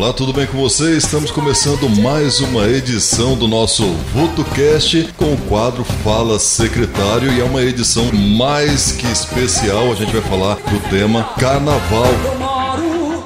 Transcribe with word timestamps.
Olá, 0.00 0.12
tudo 0.12 0.32
bem 0.32 0.46
com 0.46 0.56
você? 0.56 0.96
Estamos 0.96 1.28
começando 1.32 1.88
mais 2.00 2.38
uma 2.38 2.68
edição 2.68 3.36
do 3.36 3.48
nosso 3.48 3.84
VotoCast 4.14 5.12
com 5.16 5.32
o 5.34 5.36
quadro 5.48 5.82
Fala 5.82 6.38
Secretário 6.38 7.32
e 7.32 7.40
é 7.40 7.42
uma 7.42 7.62
edição 7.62 8.04
mais 8.12 8.92
que 8.92 9.08
especial. 9.08 9.90
A 9.90 9.96
gente 9.96 10.12
vai 10.12 10.22
falar 10.22 10.54
do 10.54 10.88
tema 10.88 11.24
Carnaval. 11.36 12.06
Eu 12.24 12.38
moro 12.38 13.24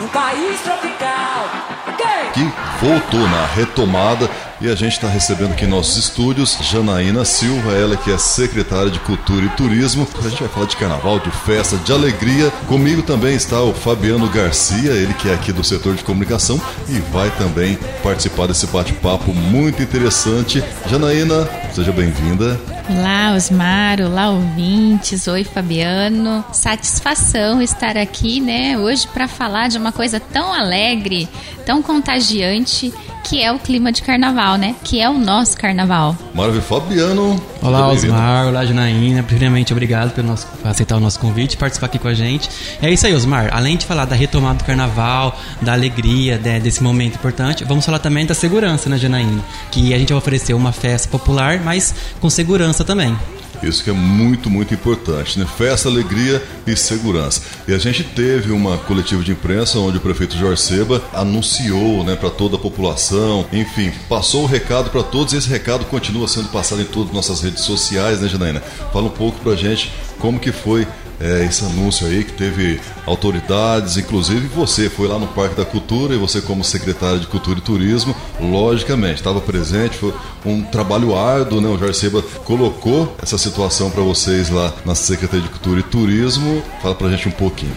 num 0.00 0.08
país 0.08 0.60
tropical. 0.60 1.48
Ok? 1.88 2.06
que 2.34 2.84
voltou 2.84 3.20
na 3.20 3.46
retomada 3.46 4.28
e 4.60 4.68
a 4.68 4.74
gente 4.74 4.92
está 4.92 5.08
recebendo 5.08 5.52
aqui 5.52 5.64
em 5.64 5.68
nossos 5.68 5.96
estúdios 5.96 6.58
Janaína 6.60 7.24
Silva, 7.24 7.72
ela 7.72 7.96
que 7.96 8.12
é 8.12 8.18
secretária 8.18 8.90
de 8.90 9.00
Cultura 9.00 9.46
e 9.46 9.48
Turismo. 9.50 10.06
A 10.18 10.28
gente 10.28 10.40
vai 10.40 10.48
falar 10.48 10.66
de 10.66 10.76
carnaval, 10.76 11.18
de 11.18 11.30
festa, 11.30 11.78
de 11.78 11.90
alegria. 11.92 12.50
Comigo 12.68 13.02
também 13.02 13.34
está 13.34 13.62
o 13.62 13.72
Fabiano 13.72 14.28
Garcia, 14.28 14.92
ele 14.92 15.14
que 15.14 15.30
é 15.30 15.34
aqui 15.34 15.50
do 15.50 15.64
setor 15.64 15.94
de 15.94 16.04
comunicação 16.04 16.60
e 16.88 16.98
vai 17.10 17.30
também 17.38 17.78
participar 18.02 18.48
desse 18.48 18.66
bate-papo 18.66 19.32
muito 19.32 19.82
interessante. 19.82 20.62
Janaína, 20.86 21.48
seja 21.72 21.92
bem-vinda. 21.92 22.60
Olá, 22.90 23.34
Osmar, 23.36 24.00
olá, 24.00 24.30
ouvintes. 24.30 25.26
Oi, 25.26 25.44
Fabiano. 25.44 26.44
Satisfação 26.52 27.62
estar 27.62 27.96
aqui, 27.96 28.40
né, 28.40 28.76
hoje 28.76 29.06
para 29.08 29.26
falar 29.26 29.68
de 29.68 29.78
uma 29.78 29.92
coisa 29.92 30.20
tão 30.20 30.52
alegre, 30.52 31.28
tão 31.64 31.82
contagiante, 31.82 32.92
que 33.24 33.42
é 33.42 33.52
o 33.52 33.58
clima 33.58 33.92
de 33.92 34.02
carnaval, 34.02 34.56
né? 34.56 34.74
Que 34.82 35.00
é 35.00 35.08
o 35.08 35.16
nosso 35.18 35.56
carnaval. 35.56 36.16
Maravilha, 36.34 36.62
Fabiano. 36.62 37.40
Olá. 37.62 37.88
Osmar. 37.88 38.48
Olá, 38.48 38.64
Janaína. 38.64 39.22
Primeiramente, 39.22 39.72
obrigado 39.72 40.10
por, 40.12 40.24
nosso- 40.24 40.46
por 40.46 40.66
aceitar 40.68 40.96
o 40.96 41.00
nosso 41.00 41.18
convite 41.20 41.54
e 41.54 41.56
participar 41.56 41.86
aqui 41.86 41.98
com 41.98 42.08
a 42.08 42.14
gente. 42.14 42.48
É 42.82 42.90
isso 42.90 43.06
aí, 43.06 43.14
Osmar. 43.14 43.50
Além 43.52 43.76
de 43.76 43.86
falar 43.86 44.04
da 44.04 44.16
retomada 44.16 44.58
do 44.58 44.64
carnaval, 44.64 45.38
da 45.62 45.72
alegria, 45.72 46.38
né, 46.38 46.58
desse 46.58 46.82
momento 46.82 47.14
importante, 47.16 47.62
vamos 47.64 47.84
falar 47.84 47.98
também 48.00 48.26
da 48.26 48.34
segurança, 48.34 48.88
né, 48.88 48.98
Janaína? 48.98 49.42
Que 49.70 49.94
a 49.94 49.98
gente 49.98 50.08
vai 50.08 50.18
oferecer 50.18 50.54
uma 50.54 50.72
festa 50.72 51.08
popular, 51.08 51.60
mas 51.62 51.94
com 52.20 52.28
segurança 52.28 52.82
também. 52.84 53.16
Isso 53.62 53.84
que 53.84 53.90
é 53.90 53.92
muito, 53.92 54.48
muito 54.48 54.72
importante, 54.72 55.38
né? 55.38 55.46
Festa, 55.46 55.88
alegria 55.88 56.42
e 56.66 56.74
segurança. 56.76 57.42
E 57.68 57.74
a 57.74 57.78
gente 57.78 58.02
teve 58.02 58.52
uma 58.52 58.78
coletiva 58.78 59.22
de 59.22 59.32
imprensa 59.32 59.78
onde 59.78 59.98
o 59.98 60.00
prefeito 60.00 60.36
Jorge 60.36 60.62
Seba 60.62 61.02
anunciou, 61.12 62.02
né, 62.04 62.16
para 62.16 62.30
toda 62.30 62.56
a 62.56 62.58
população, 62.58 63.46
enfim, 63.52 63.92
passou 64.08 64.44
o 64.44 64.46
recado 64.46 64.90
para 64.90 65.02
todos 65.02 65.34
esse 65.34 65.48
recado 65.48 65.84
continua 65.84 66.26
sendo 66.26 66.48
passado 66.48 66.80
em 66.80 66.84
todas 66.84 67.08
as 67.08 67.14
nossas 67.14 67.40
redes 67.42 67.62
sociais, 67.62 68.20
né, 68.20 68.28
Janaína? 68.28 68.60
Fala 68.92 69.06
um 69.06 69.10
pouco 69.10 69.38
pra 69.40 69.54
gente 69.54 69.92
como 70.18 70.38
que 70.38 70.52
foi 70.52 70.86
é, 71.20 71.44
esse 71.44 71.64
anúncio 71.64 72.06
aí 72.06 72.24
que 72.24 72.32
teve 72.32 72.80
autoridades, 73.06 73.96
inclusive 73.96 74.48
você 74.48 74.88
foi 74.88 75.06
lá 75.06 75.18
no 75.18 75.26
Parque 75.28 75.54
da 75.54 75.64
Cultura 75.64 76.14
e 76.14 76.18
você 76.18 76.40
como 76.40 76.64
secretário 76.64 77.20
de 77.20 77.26
Cultura 77.26 77.58
e 77.58 77.62
Turismo, 77.62 78.16
logicamente, 78.40 79.16
estava 79.16 79.40
presente, 79.40 79.98
foi 79.98 80.14
um 80.44 80.62
trabalho 80.62 81.16
árduo, 81.16 81.60
né? 81.60 81.68
O 81.68 81.94
Seba 81.94 82.22
colocou 82.44 83.14
essa 83.22 83.36
situação 83.36 83.90
para 83.90 84.02
vocês 84.02 84.48
lá 84.48 84.72
na 84.84 84.94
Secretaria 84.94 85.42
de 85.42 85.50
Cultura 85.50 85.80
e 85.80 85.82
Turismo. 85.82 86.62
Fala 86.80 86.94
pra 86.94 87.10
gente 87.10 87.28
um 87.28 87.32
pouquinho. 87.32 87.74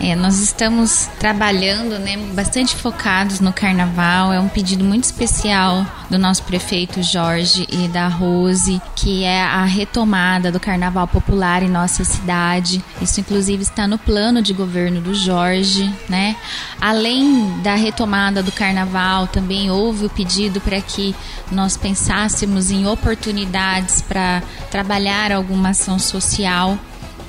É, 0.00 0.14
nós 0.16 0.40
estamos 0.40 1.08
trabalhando, 1.20 1.98
né, 1.98 2.16
bastante 2.34 2.74
focados 2.74 3.40
no 3.40 3.52
carnaval. 3.52 4.32
É 4.32 4.40
um 4.40 4.48
pedido 4.48 4.84
muito 4.84 5.04
especial 5.04 5.86
do 6.10 6.18
nosso 6.18 6.42
prefeito 6.42 7.02
Jorge 7.02 7.66
e 7.70 7.88
da 7.88 8.08
Rose, 8.08 8.82
que 8.96 9.22
é 9.22 9.42
a 9.42 9.64
retomada 9.64 10.50
do 10.50 10.58
carnaval 10.58 11.06
popular 11.06 11.62
em 11.62 11.68
nossa 11.68 12.04
cidade. 12.04 12.84
Isso, 13.00 13.20
inclusive, 13.20 13.62
está 13.62 13.86
no 13.86 13.96
plano 13.96 14.42
de 14.42 14.52
governo 14.52 15.00
do 15.00 15.14
Jorge, 15.14 15.90
né? 16.08 16.36
Além 16.80 17.60
da 17.62 17.74
retomada 17.74 18.42
do 18.42 18.52
carnaval, 18.52 19.26
também 19.28 19.70
houve 19.70 20.06
o 20.06 20.10
pedido 20.10 20.60
para 20.60 20.80
que 20.80 21.14
nós 21.50 21.76
pensássemos 21.76 22.70
em 22.70 22.86
oportunidades 22.86 24.02
para 24.02 24.42
trabalhar 24.70 25.30
alguma 25.32 25.70
ação 25.70 25.98
social 25.98 26.78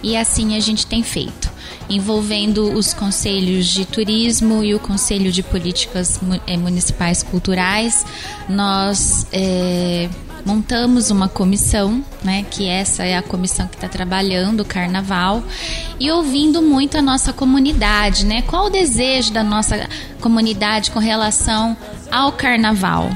e 0.06 0.16
assim 0.16 0.56
a 0.56 0.59
gente 0.59 0.85
tem 0.85 1.01
feito, 1.01 1.44
envolvendo 1.90 2.73
os 2.73 2.94
conselhos 2.94 3.68
de 3.68 3.85
turismo 3.85 4.63
e 4.63 4.73
o 4.73 4.79
conselho 4.79 5.31
de 5.31 5.44
políticas 5.44 6.19
eh, 6.47 6.57
municipais 6.57 7.22
culturais. 7.23 8.06
Nós 8.50 9.28
eh, 9.31 10.09
montamos 10.45 11.09
uma 11.09 11.28
comissão, 11.28 12.03
né, 12.24 12.45
que 12.50 12.68
essa 12.68 13.03
é 13.03 13.18
a 13.18 13.22
comissão 13.22 13.68
que 13.68 13.75
está 13.75 13.88
trabalhando 13.88 14.62
o 14.62 14.66
carnaval 14.66 15.44
e 16.00 16.12
ouvindo 16.12 16.62
muito 16.62 16.97
a 16.97 17.01
nossa 17.01 17.34
comunidade, 17.34 18.25
né? 18.25 18.44
Qual 18.44 18.68
o 18.68 18.69
desejo 18.69 19.34
da 19.34 19.44
nossa 19.44 19.90
comunidade 20.22 20.91
com 20.91 21.00
relação 21.00 21.75
ao 22.12 22.31
carnaval? 22.31 23.09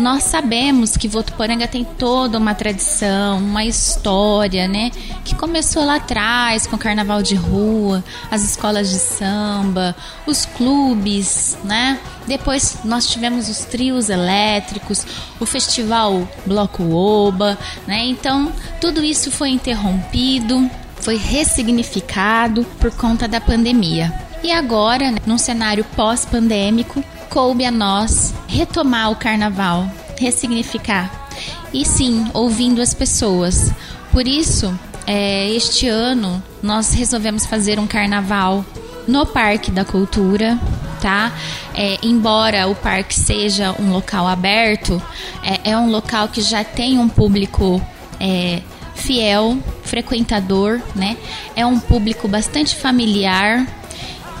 Nós 0.00 0.24
sabemos 0.24 0.96
que 0.96 1.06
Votuporanga 1.06 1.68
tem 1.68 1.84
toda 1.84 2.38
uma 2.38 2.54
tradição, 2.54 3.36
uma 3.36 3.66
história, 3.66 4.66
né? 4.66 4.90
Que 5.22 5.34
começou 5.34 5.84
lá 5.84 5.96
atrás 5.96 6.66
com 6.66 6.76
o 6.76 6.78
carnaval 6.78 7.22
de 7.22 7.34
rua, 7.34 8.02
as 8.30 8.42
escolas 8.42 8.88
de 8.88 8.96
samba, 8.96 9.94
os 10.26 10.46
clubes, 10.46 11.58
né? 11.64 12.00
Depois 12.26 12.78
nós 12.82 13.06
tivemos 13.08 13.50
os 13.50 13.58
trios 13.66 14.08
elétricos, 14.08 15.06
o 15.38 15.44
festival 15.44 16.26
Bloco 16.46 16.82
Oba, 16.94 17.58
né? 17.86 18.02
Então, 18.06 18.50
tudo 18.80 19.04
isso 19.04 19.30
foi 19.30 19.50
interrompido, 19.50 20.70
foi 20.96 21.18
ressignificado 21.18 22.64
por 22.80 22.90
conta 22.90 23.28
da 23.28 23.38
pandemia. 23.38 24.10
E 24.42 24.50
agora, 24.50 25.10
né, 25.10 25.18
num 25.26 25.36
cenário 25.36 25.84
pós-pandêmico, 25.94 27.04
coube 27.30 27.64
a 27.64 27.70
nós 27.70 28.34
retomar 28.48 29.10
o 29.10 29.16
carnaval, 29.16 29.88
ressignificar. 30.18 31.28
E 31.72 31.84
sim, 31.84 32.26
ouvindo 32.34 32.82
as 32.82 32.92
pessoas. 32.92 33.72
Por 34.10 34.26
isso, 34.26 34.76
é, 35.06 35.48
este 35.50 35.88
ano 35.88 36.42
nós 36.60 36.92
resolvemos 36.92 37.46
fazer 37.46 37.78
um 37.78 37.86
carnaval 37.86 38.64
no 39.06 39.24
Parque 39.24 39.70
da 39.70 39.84
Cultura, 39.84 40.58
tá? 41.00 41.32
É, 41.74 41.98
embora 42.02 42.66
o 42.66 42.74
parque 42.74 43.14
seja 43.14 43.74
um 43.78 43.92
local 43.92 44.26
aberto, 44.26 45.00
é, 45.42 45.70
é 45.70 45.78
um 45.78 45.88
local 45.88 46.28
que 46.28 46.42
já 46.42 46.64
tem 46.64 46.98
um 46.98 47.08
público 47.08 47.80
é, 48.18 48.60
fiel, 48.94 49.58
frequentador, 49.84 50.80
né? 50.94 51.16
É 51.56 51.64
um 51.64 51.78
público 51.78 52.28
bastante 52.28 52.76
familiar, 52.76 53.66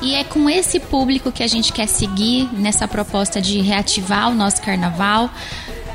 e 0.02 0.14
é 0.14 0.24
com 0.24 0.48
esse 0.48 0.80
público 0.80 1.30
que 1.30 1.42
a 1.42 1.46
gente 1.46 1.72
quer 1.72 1.86
seguir 1.86 2.48
nessa 2.52 2.88
proposta 2.88 3.40
de 3.40 3.60
reativar 3.60 4.30
o 4.30 4.34
nosso 4.34 4.62
carnaval, 4.62 5.30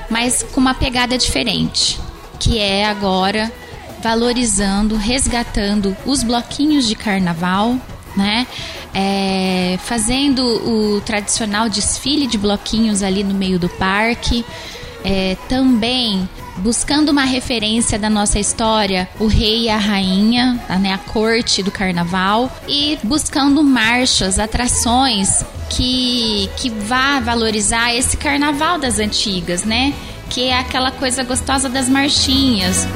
mas 0.09 0.43
com 0.43 0.61
uma 0.61 0.73
pegada 0.73 1.17
diferente, 1.17 1.99
que 2.39 2.59
é 2.59 2.85
agora 2.85 3.51
valorizando, 4.01 4.95
resgatando 4.95 5.97
os 6.05 6.21
bloquinhos 6.21 6.87
de 6.87 6.95
carnaval, 6.95 7.75
né? 8.15 8.45
É, 8.93 9.77
fazendo 9.83 10.45
o 10.45 11.01
tradicional 11.01 11.67
desfile 11.67 12.27
de 12.27 12.37
bloquinhos 12.37 13.01
ali 13.01 13.23
no 13.23 13.33
meio 13.33 13.57
do 13.57 13.67
parque. 13.67 14.45
É, 15.03 15.35
também 15.49 16.27
buscando 16.57 17.09
uma 17.09 17.23
referência 17.23 17.99
da 17.99 18.09
nossa 18.09 18.39
história, 18.39 19.07
o 19.19 19.27
rei 19.27 19.63
e 19.63 19.69
a 19.69 19.77
rainha, 19.77 20.59
né, 20.79 20.93
a 20.93 20.97
corte 20.97 21.61
do 21.61 21.71
carnaval, 21.71 22.51
e 22.67 22.97
buscando 23.03 23.63
marchas, 23.63 24.39
atrações 24.39 25.43
que, 25.69 26.49
que 26.57 26.69
vá 26.69 27.19
valorizar 27.19 27.93
esse 27.93 28.17
carnaval 28.17 28.77
das 28.77 28.99
antigas, 28.99 29.63
né? 29.63 29.93
Que 30.29 30.45
é 30.45 30.57
aquela 30.57 30.91
coisa 30.91 31.23
gostosa 31.23 31.69
das 31.69 31.89
marchinhas. 31.89 32.87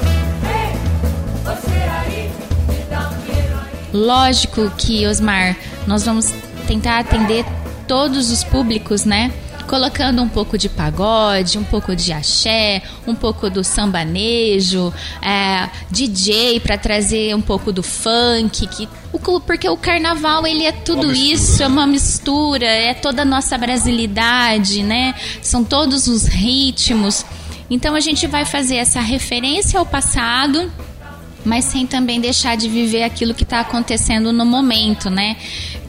Lógico 3.91 4.69
que, 4.77 5.05
Osmar, 5.07 5.57
nós 5.87 6.05
vamos 6.05 6.33
tentar 6.67 6.99
atender 6.99 7.43
todos 7.87 8.31
os 8.31 8.43
públicos, 8.43 9.03
né? 9.03 9.31
Colocando 9.69 10.19
um 10.23 10.27
pouco 10.27 10.57
de 10.57 10.67
pagode, 10.67 11.59
um 11.59 11.63
pouco 11.63 11.95
de 11.95 12.11
axé, 12.11 12.81
um 13.05 13.13
pouco 13.13 13.51
do 13.51 13.63
sambanejo, 13.63 14.91
é, 15.21 15.69
DJ 15.91 16.59
para 16.59 16.75
trazer 16.75 17.35
um 17.35 17.41
pouco 17.41 17.71
do 17.71 17.83
funk, 17.83 18.65
que, 18.67 18.89
o- 19.13 19.39
porque 19.39 19.69
o 19.69 19.77
carnaval 19.77 20.47
ele 20.47 20.63
é 20.65 20.71
tudo 20.71 21.03
Uma 21.07 21.13
isso, 21.15 21.61
é 21.61 21.67
uma 21.67 21.85
mistura, 21.85 22.65
é 22.65 22.95
toda 22.95 23.21
a 23.21 23.25
nossa 23.25 23.55
brasilidade, 23.59 24.81
né? 24.81 25.13
São 25.41 25.63
todos 25.63 26.07
os 26.07 26.25
ritmos. 26.25 27.23
Então 27.69 27.93
a 27.93 27.99
gente 27.99 28.25
vai 28.25 28.45
fazer 28.45 28.77
essa 28.77 28.99
referência 28.99 29.77
ao 29.79 29.85
passado 29.85 30.71
mas 31.43 31.65
sem 31.65 31.85
também 31.85 32.19
deixar 32.19 32.57
de 32.57 32.67
viver 32.67 33.03
aquilo 33.03 33.33
que 33.33 33.43
está 33.43 33.59
acontecendo 33.61 34.31
no 34.31 34.45
momento, 34.45 35.09
né? 35.09 35.37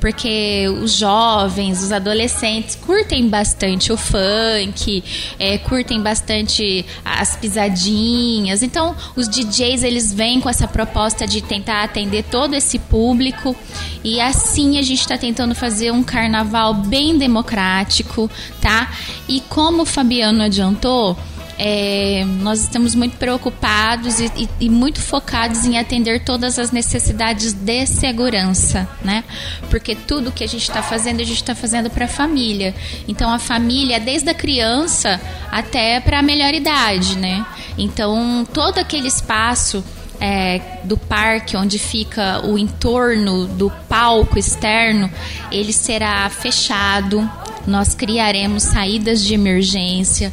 Porque 0.00 0.66
os 0.82 0.96
jovens, 0.96 1.82
os 1.82 1.92
adolescentes 1.92 2.74
curtem 2.74 3.28
bastante 3.28 3.92
o 3.92 3.96
funk, 3.96 5.04
é, 5.38 5.58
curtem 5.58 6.00
bastante 6.00 6.86
as 7.04 7.36
pisadinhas. 7.36 8.62
Então, 8.62 8.96
os 9.14 9.28
DJs 9.28 9.82
eles 9.82 10.12
vêm 10.12 10.40
com 10.40 10.48
essa 10.48 10.66
proposta 10.66 11.26
de 11.26 11.42
tentar 11.42 11.82
atender 11.82 12.24
todo 12.24 12.54
esse 12.54 12.78
público 12.78 13.54
e 14.02 14.20
assim 14.20 14.78
a 14.78 14.82
gente 14.82 15.00
está 15.00 15.18
tentando 15.18 15.54
fazer 15.54 15.90
um 15.90 16.02
carnaval 16.02 16.72
bem 16.72 17.18
democrático, 17.18 18.30
tá? 18.60 18.90
E 19.28 19.40
como 19.48 19.82
o 19.82 19.86
Fabiano 19.86 20.42
adiantou, 20.42 21.16
é, 21.62 22.24
nós 22.24 22.62
estamos 22.62 22.94
muito 22.94 23.18
preocupados 23.18 24.18
e, 24.18 24.32
e, 24.34 24.48
e, 24.60 24.70
muito 24.70 24.98
focados 24.98 25.66
em 25.66 25.76
atender 25.76 26.24
todas 26.24 26.58
as 26.58 26.70
necessidades 26.70 27.52
de 27.52 27.84
segurança, 27.84 28.88
né? 29.04 29.22
Porque 29.68 29.94
tudo 29.94 30.32
que 30.32 30.42
a 30.42 30.46
gente 30.46 30.62
está 30.62 30.82
fazendo, 30.82 31.20
a 31.20 31.24
gente 31.24 31.36
está 31.36 31.54
fazendo 31.54 31.90
para 31.90 32.06
a 32.06 32.08
família. 32.08 32.74
Então, 33.06 33.30
a 33.30 33.38
família, 33.38 34.00
desde 34.00 34.30
a 34.30 34.34
criança 34.34 35.20
até 35.50 36.00
para 36.00 36.20
a 36.20 36.22
melhor 36.22 36.54
idade, 36.54 37.18
né? 37.18 37.44
Então, 37.76 38.48
todo 38.54 38.78
aquele 38.78 39.08
espaço 39.08 39.84
é, 40.18 40.62
do 40.84 40.96
parque, 40.96 41.58
onde 41.58 41.78
fica 41.78 42.40
o 42.42 42.56
entorno 42.56 43.46
do 43.46 43.70
palco 43.86 44.38
externo, 44.38 45.10
ele 45.52 45.74
será 45.74 46.26
fechado. 46.30 47.30
Nós 47.66 47.94
criaremos 47.94 48.62
saídas 48.62 49.22
de 49.22 49.34
emergência, 49.34 50.32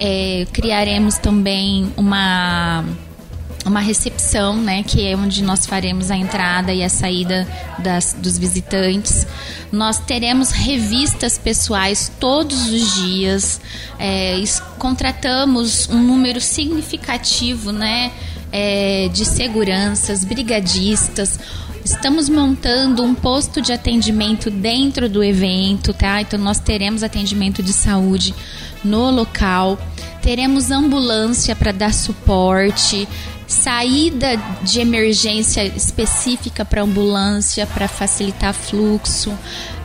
é, 0.00 0.46
criaremos 0.52 1.18
também 1.18 1.92
uma 1.96 2.84
uma 3.68 3.80
recepção, 3.80 4.56
né, 4.56 4.82
que 4.82 5.06
é 5.06 5.14
onde 5.14 5.42
nós 5.42 5.66
faremos 5.66 6.10
a 6.10 6.16
entrada 6.16 6.72
e 6.72 6.82
a 6.82 6.88
saída 6.88 7.46
das, 7.78 8.14
dos 8.14 8.38
visitantes. 8.38 9.26
Nós 9.70 9.98
teremos 9.98 10.50
revistas 10.50 11.36
pessoais 11.36 12.10
todos 12.18 12.68
os 12.68 12.94
dias. 12.94 13.60
É, 13.98 14.42
contratamos 14.78 15.88
um 15.88 15.98
número 16.02 16.40
significativo, 16.40 17.70
né, 17.70 18.10
é, 18.50 19.08
de 19.12 19.24
seguranças, 19.24 20.24
brigadistas. 20.24 21.38
Estamos 21.88 22.28
montando 22.28 23.02
um 23.02 23.14
posto 23.14 23.62
de 23.62 23.72
atendimento 23.72 24.50
dentro 24.50 25.08
do 25.08 25.24
evento, 25.24 25.94
tá? 25.94 26.20
Então 26.20 26.38
nós 26.38 26.60
teremos 26.60 27.02
atendimento 27.02 27.62
de 27.62 27.72
saúde 27.72 28.34
no 28.84 29.10
local. 29.10 29.78
Teremos 30.20 30.70
ambulância 30.70 31.56
para 31.56 31.72
dar 31.72 31.94
suporte, 31.94 33.08
saída 33.46 34.36
de 34.62 34.80
emergência 34.80 35.64
específica 35.64 36.62
para 36.62 36.82
ambulância 36.82 37.66
para 37.66 37.88
facilitar 37.88 38.52
fluxo. 38.52 39.32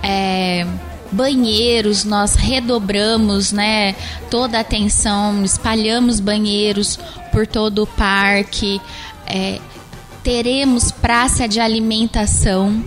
É, 0.04 0.68
banheiros, 1.10 2.04
nós 2.04 2.36
redobramos 2.36 3.54
né, 3.54 3.96
toda 4.30 4.58
a 4.58 4.62
atenção, 4.62 5.42
espalhamos 5.46 6.20
banheiros 6.20 7.00
por 7.32 7.48
todo 7.48 7.84
o 7.84 7.88
parque. 7.88 8.82
É, 9.26 9.62
teremos 10.24 10.92
praça 10.92 11.48
de 11.48 11.60
alimentação 11.60 12.84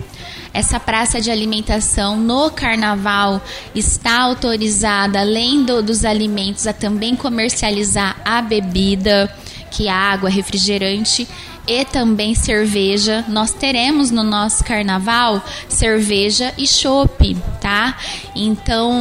essa 0.57 0.79
praça 0.79 1.21
de 1.21 1.29
alimentação 1.29 2.17
no 2.17 2.49
carnaval 2.49 3.39
está 3.75 4.21
autorizada, 4.21 5.19
além 5.19 5.63
do, 5.63 5.83
dos 5.83 6.03
alimentos, 6.03 6.65
a 6.65 6.73
também 6.73 7.15
comercializar 7.15 8.19
a 8.25 8.41
bebida, 8.41 9.31
que 9.69 9.87
é 9.87 9.91
água, 9.91 10.31
refrigerante 10.31 11.27
e 11.67 11.85
também 11.85 12.33
cerveja. 12.33 13.23
Nós 13.27 13.51
teremos 13.51 14.09
no 14.09 14.23
nosso 14.23 14.63
carnaval 14.63 15.45
cerveja 15.69 16.51
e 16.57 16.65
chopp, 16.65 17.37
tá? 17.61 17.95
Então 18.35 18.91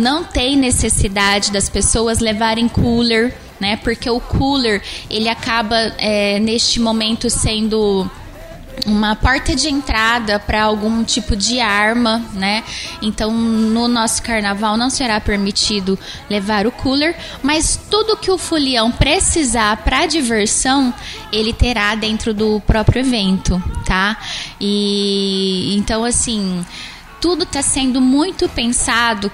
não 0.00 0.24
tem 0.24 0.56
necessidade 0.56 1.52
das 1.52 1.68
pessoas 1.68 2.18
levarem 2.18 2.66
cooler, 2.66 3.32
né? 3.60 3.76
Porque 3.76 4.08
o 4.08 4.20
cooler 4.20 4.82
ele 5.10 5.28
acaba 5.28 5.76
é, 5.98 6.38
neste 6.38 6.80
momento 6.80 7.28
sendo 7.30 8.10
uma 8.86 9.14
porta 9.14 9.54
de 9.54 9.68
entrada 9.68 10.38
para 10.38 10.62
algum 10.62 11.04
tipo 11.04 11.36
de 11.36 11.60
arma, 11.60 12.22
né? 12.34 12.64
Então, 13.00 13.32
no 13.32 13.88
nosso 13.88 14.22
carnaval 14.22 14.76
não 14.76 14.90
será 14.90 15.20
permitido 15.20 15.98
levar 16.28 16.66
o 16.66 16.72
cooler, 16.72 17.16
mas 17.42 17.80
tudo 17.90 18.16
que 18.16 18.30
o 18.30 18.38
folião 18.38 18.90
precisar 18.90 19.76
para 19.78 20.06
diversão, 20.06 20.92
ele 21.32 21.52
terá 21.52 21.94
dentro 21.94 22.34
do 22.34 22.60
próprio 22.66 23.00
evento, 23.00 23.62
tá? 23.86 24.18
E 24.60 25.74
então 25.76 26.04
assim, 26.04 26.64
tudo 27.20 27.44
está 27.44 27.62
sendo 27.62 28.00
muito 28.00 28.48
pensado 28.48 29.30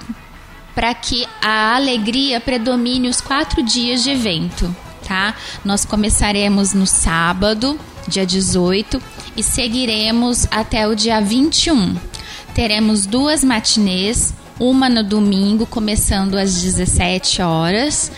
para 0.73 0.93
que 0.93 1.25
a 1.41 1.75
alegria 1.75 2.39
predomine 2.39 3.09
os 3.09 3.21
quatro 3.21 3.61
dias 3.61 4.03
de 4.03 4.11
evento, 4.11 4.73
tá? 5.07 5.35
Nós 5.63 5.85
começaremos 5.85 6.73
no 6.73 6.85
sábado, 6.85 7.79
dia 8.07 8.25
18, 8.25 9.01
e 9.35 9.43
seguiremos 9.43 10.47
até 10.51 10.87
o 10.87 10.95
dia 10.95 11.19
21. 11.21 11.95
Teremos 12.53 13.05
duas 13.05 13.43
matinês, 13.43 14.33
uma 14.59 14.89
no 14.89 15.03
domingo, 15.03 15.65
começando 15.65 16.35
às 16.35 16.61
17 16.61 17.41
horas 17.41 18.11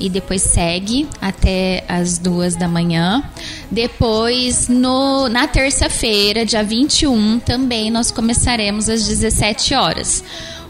e 0.00 0.08
depois 0.08 0.42
segue 0.42 1.08
até 1.20 1.84
as 1.88 2.18
duas 2.18 2.54
da 2.54 2.68
manhã. 2.68 3.22
Depois, 3.70 4.68
no, 4.68 5.28
na 5.28 5.46
terça-feira, 5.46 6.46
dia 6.46 6.62
21, 6.62 7.40
também 7.40 7.90
nós 7.90 8.10
começaremos 8.10 8.88
às 8.88 9.06
17 9.06 9.74
horas. 9.74 10.22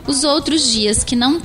Os 0.09 0.25
outros 0.25 0.73
dias 0.73 1.05
que 1.05 1.15
não, 1.15 1.41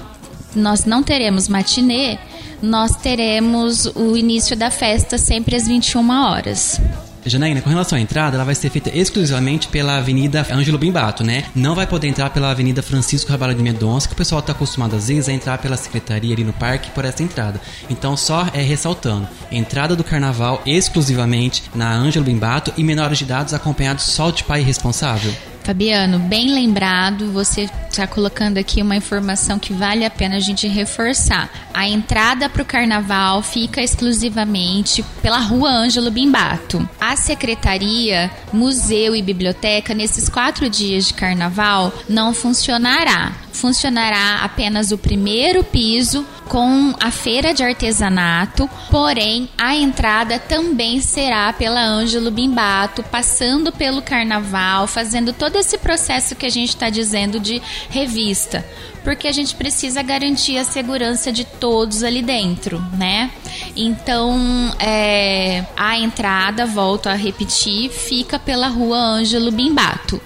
nós 0.56 0.86
não 0.86 1.04
teremos 1.04 1.50
matinê, 1.50 2.18
nós 2.62 2.96
teremos 2.96 3.86
o 3.88 4.16
início 4.16 4.56
da 4.56 4.72
festa 4.72 5.18
sempre 5.18 5.58
às 5.58 5.68
21 5.68 6.10
horas. 6.10 6.80
Janaína, 7.26 7.62
com 7.62 7.70
relação 7.70 7.98
à 7.98 8.02
entrada, 8.02 8.36
ela 8.36 8.46
vai 8.46 8.56
ser 8.56 8.70
feita 8.70 8.90
exclusivamente 8.98 9.68
pela 9.68 9.98
Avenida 9.98 10.46
Ângelo 10.50 10.78
Bimbato, 10.78 11.24
né? 11.24 11.46
Não 11.54 11.76
vai 11.76 11.86
poder 11.86 12.08
entrar 12.08 12.30
pela 12.30 12.52
Avenida 12.52 12.82
Francisco 12.82 13.32
Rabalho 13.32 13.56
de 13.56 13.64
Mendonça, 13.64 14.08
que 14.08 14.14
o 14.14 14.18
pessoal 14.18 14.40
está 14.40 14.54
acostumado 14.54 14.96
às 14.96 15.10
vezes 15.10 15.28
a 15.28 15.34
entrar 15.34 15.58
pela 15.58 15.78
secretaria 15.78 16.34
ali 16.34 16.44
no 16.44 16.54
parque 16.54 16.92
por 16.92 17.04
essa 17.04 17.24
entrada. 17.24 17.60
Então, 17.90 18.16
só 18.16 18.48
é 18.54 18.62
ressaltando: 18.62 19.28
entrada 19.52 19.96
do 19.96 20.04
carnaval 20.06 20.62
exclusivamente 20.66 21.64
na 21.76 21.94
Ângelo 21.94 22.26
Bimbato 22.26 22.74
e 22.78 22.84
menores 22.84 23.18
de 23.18 23.26
idade 23.26 23.54
acompanhados 23.54 24.06
só 24.06 24.30
de 24.30 24.44
pai 24.44 24.62
responsável. 24.62 25.34
Fabiano, 25.64 26.20
bem 26.20 26.54
lembrado, 26.54 27.32
você 27.32 27.70
está 27.90 28.06
colocando 28.06 28.58
aqui 28.58 28.82
uma 28.82 28.98
informação 28.98 29.58
que 29.58 29.72
vale 29.72 30.04
a 30.04 30.10
pena 30.10 30.36
a 30.36 30.40
gente 30.40 30.68
reforçar. 30.68 31.50
A 31.74 31.88
entrada 31.88 32.50
para 32.50 32.62
o 32.62 32.66
carnaval 32.66 33.42
fica 33.42 33.82
exclusivamente 33.82 35.02
pela 35.22 35.40
Rua 35.40 35.70
Ângelo 35.70 36.12
Bimbato. 36.12 36.88
A 37.00 37.16
secretaria, 37.16 38.30
museu 38.52 39.16
e 39.16 39.22
biblioteca, 39.22 39.94
nesses 39.94 40.28
quatro 40.28 40.70
dias 40.70 41.08
de 41.08 41.14
carnaval, 41.14 41.94
não 42.10 42.34
funcionará 42.34 43.32
funcionará 43.54 44.40
apenas 44.44 44.92
o 44.92 44.98
primeiro 44.98 45.64
piso 45.64 46.26
com 46.50 46.94
a 47.00 47.10
feira 47.10 47.54
de 47.54 47.64
artesanato, 47.64 48.70
porém 48.92 49.48
a 49.58 49.76
entrada 49.76 50.38
também 50.40 51.00
será 51.00 51.54
pela 51.54 51.82
Ângelo 51.82 52.32
Bimbato, 52.32 53.02
passando 53.04 53.72
pelo 53.72 54.02
carnaval, 54.02 54.88
fazendo 54.88 55.32
todo 55.32 55.58
esse 55.58 55.78
processo 55.78 56.36
que 56.36 56.46
a 56.46 56.50
gente 56.50 56.70
está 56.70 56.90
dizendo 56.90 57.40
de 57.40 57.62
revista, 57.90 58.66
porque 59.04 59.28
a 59.28 59.32
gente 59.32 59.56
precisa 59.56 60.02
garantir 60.02 60.58
a 60.58 60.66
segurança 60.66 61.32
de 61.32 61.46
todos 61.46 62.04
ali 62.04 62.22
dentro, 62.22 62.80
né? 62.98 63.32
Então, 63.76 64.36
é, 64.80 65.64
a 65.78 65.98
entrada, 65.98 66.66
volto 66.66 67.08
a 67.08 67.14
repetir, 67.14 67.90
fica 67.90 68.38
pela 68.38 68.68
rua 68.68 68.98
Ângelo 68.98 69.52
Bimbato. 69.52 70.22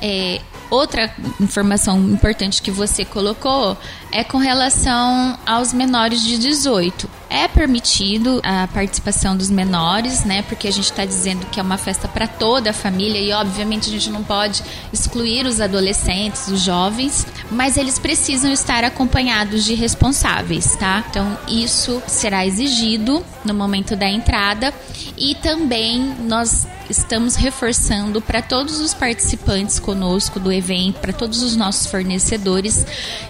É, 0.00 0.40
Outra 0.72 1.14
informação 1.38 1.98
importante 1.98 2.62
que 2.62 2.70
você 2.70 3.04
colocou 3.04 3.76
é 4.10 4.24
com 4.24 4.38
relação 4.38 5.38
aos 5.44 5.70
menores 5.70 6.22
de 6.22 6.38
18. 6.38 7.10
É 7.34 7.48
permitido 7.48 8.42
a 8.44 8.68
participação 8.68 9.34
dos 9.34 9.48
menores, 9.48 10.22
né? 10.22 10.42
Porque 10.42 10.68
a 10.68 10.70
gente 10.70 10.84
está 10.84 11.06
dizendo 11.06 11.46
que 11.46 11.58
é 11.58 11.62
uma 11.62 11.78
festa 11.78 12.06
para 12.06 12.26
toda 12.28 12.68
a 12.70 12.72
família 12.74 13.18
e, 13.18 13.32
obviamente, 13.32 13.88
a 13.88 13.92
gente 13.92 14.10
não 14.10 14.22
pode 14.22 14.62
excluir 14.92 15.46
os 15.46 15.58
adolescentes, 15.58 16.48
os 16.48 16.60
jovens, 16.60 17.26
mas 17.50 17.78
eles 17.78 17.98
precisam 17.98 18.52
estar 18.52 18.84
acompanhados 18.84 19.64
de 19.64 19.72
responsáveis, 19.72 20.76
tá? 20.76 21.02
Então, 21.08 21.38
isso 21.48 22.02
será 22.06 22.46
exigido 22.46 23.24
no 23.46 23.54
momento 23.54 23.96
da 23.96 24.10
entrada 24.10 24.74
e 25.16 25.34
também 25.36 26.14
nós 26.20 26.66
estamos 26.90 27.34
reforçando 27.34 28.20
para 28.20 28.42
todos 28.42 28.78
os 28.78 28.92
participantes 28.92 29.80
conosco 29.80 30.38
do 30.38 30.52
evento, 30.52 31.00
para 31.00 31.14
todos 31.14 31.42
os 31.42 31.56
nossos 31.56 31.86
fornecedores, 31.86 32.84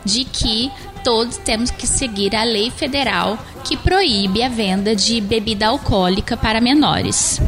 de 0.04 0.24
que 0.24 0.72
todos 1.02 1.38
temos 1.38 1.70
que 1.70 1.86
seguir 1.86 2.34
a 2.34 2.44
lei 2.44 2.70
federal 2.70 3.38
que 3.64 3.76
proíbe 3.76 4.42
a 4.42 4.48
venda 4.48 4.94
de 4.94 5.20
bebida 5.20 5.66
alcoólica 5.66 6.36
para 6.36 6.60
menores. 6.60 7.40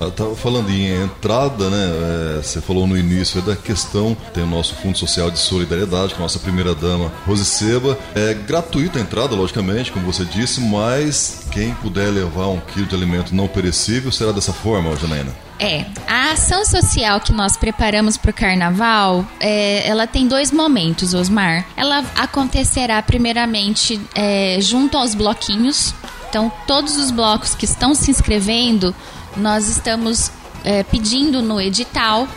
Eu 0.00 0.10
tava 0.10 0.34
falando 0.34 0.70
em 0.70 1.02
entrada, 1.02 1.68
né? 1.68 2.38
É, 2.38 2.42
você 2.42 2.60
falou 2.60 2.86
no 2.86 2.96
início 2.96 3.42
da 3.42 3.54
questão, 3.54 4.16
tem 4.32 4.42
o 4.42 4.46
nosso 4.46 4.74
Fundo 4.76 4.96
Social 4.96 5.30
de 5.30 5.38
Solidariedade, 5.38 6.14
com 6.14 6.20
a 6.20 6.22
nossa 6.22 6.38
primeira 6.38 6.74
dama, 6.74 7.12
Rose 7.26 7.44
Seba. 7.44 7.98
É 8.14 8.32
gratuita 8.32 8.98
a 8.98 9.02
entrada, 9.02 9.34
logicamente, 9.34 9.92
como 9.92 10.10
você 10.10 10.24
disse, 10.24 10.60
mas 10.60 11.46
quem 11.52 11.74
puder 11.74 12.08
levar 12.08 12.48
um 12.48 12.58
quilo 12.58 12.86
de 12.86 12.94
alimento 12.94 13.34
não 13.34 13.46
perecível 13.46 14.10
será 14.10 14.32
dessa 14.32 14.54
forma, 14.54 14.96
Janaína? 14.96 15.34
É, 15.58 15.84
a 16.06 16.32
ação 16.32 16.64
social 16.64 17.20
que 17.20 17.32
nós 17.32 17.54
preparamos 17.58 18.16
para 18.16 18.30
o 18.30 18.34
carnaval, 18.34 19.26
é, 19.38 19.86
ela 19.86 20.06
tem 20.06 20.26
dois 20.26 20.50
momentos, 20.50 21.12
Osmar. 21.12 21.66
Ela 21.76 22.02
acontecerá 22.16 23.02
primeiramente 23.02 24.00
é, 24.14 24.56
junto 24.62 24.96
aos 24.96 25.14
bloquinhos. 25.14 25.94
Então, 26.30 26.50
todos 26.66 26.96
os 26.96 27.10
blocos 27.10 27.54
que 27.54 27.66
estão 27.66 27.94
se 27.94 28.10
inscrevendo, 28.10 28.94
nós 29.36 29.68
estamos 29.68 30.30
é, 30.64 30.82
pedindo 30.82 31.42
no 31.42 31.60
edital 31.60 32.28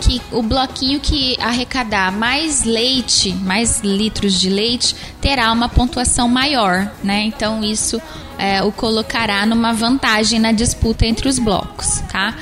que 0.00 0.20
o 0.32 0.42
bloquinho 0.42 0.98
que 0.98 1.36
arrecadar 1.40 2.10
mais 2.10 2.64
leite, 2.64 3.32
mais 3.32 3.80
litros 3.80 4.40
de 4.40 4.48
leite, 4.48 4.96
terá 5.20 5.52
uma 5.52 5.68
pontuação 5.68 6.26
maior, 6.26 6.90
né? 7.04 7.24
Então 7.24 7.62
isso 7.62 8.00
é, 8.38 8.62
o 8.62 8.72
colocará 8.72 9.44
numa 9.44 9.72
vantagem 9.74 10.38
na 10.40 10.52
disputa 10.52 11.04
entre 11.04 11.28
os 11.28 11.38
blocos, 11.38 12.00
tá? 12.10 12.34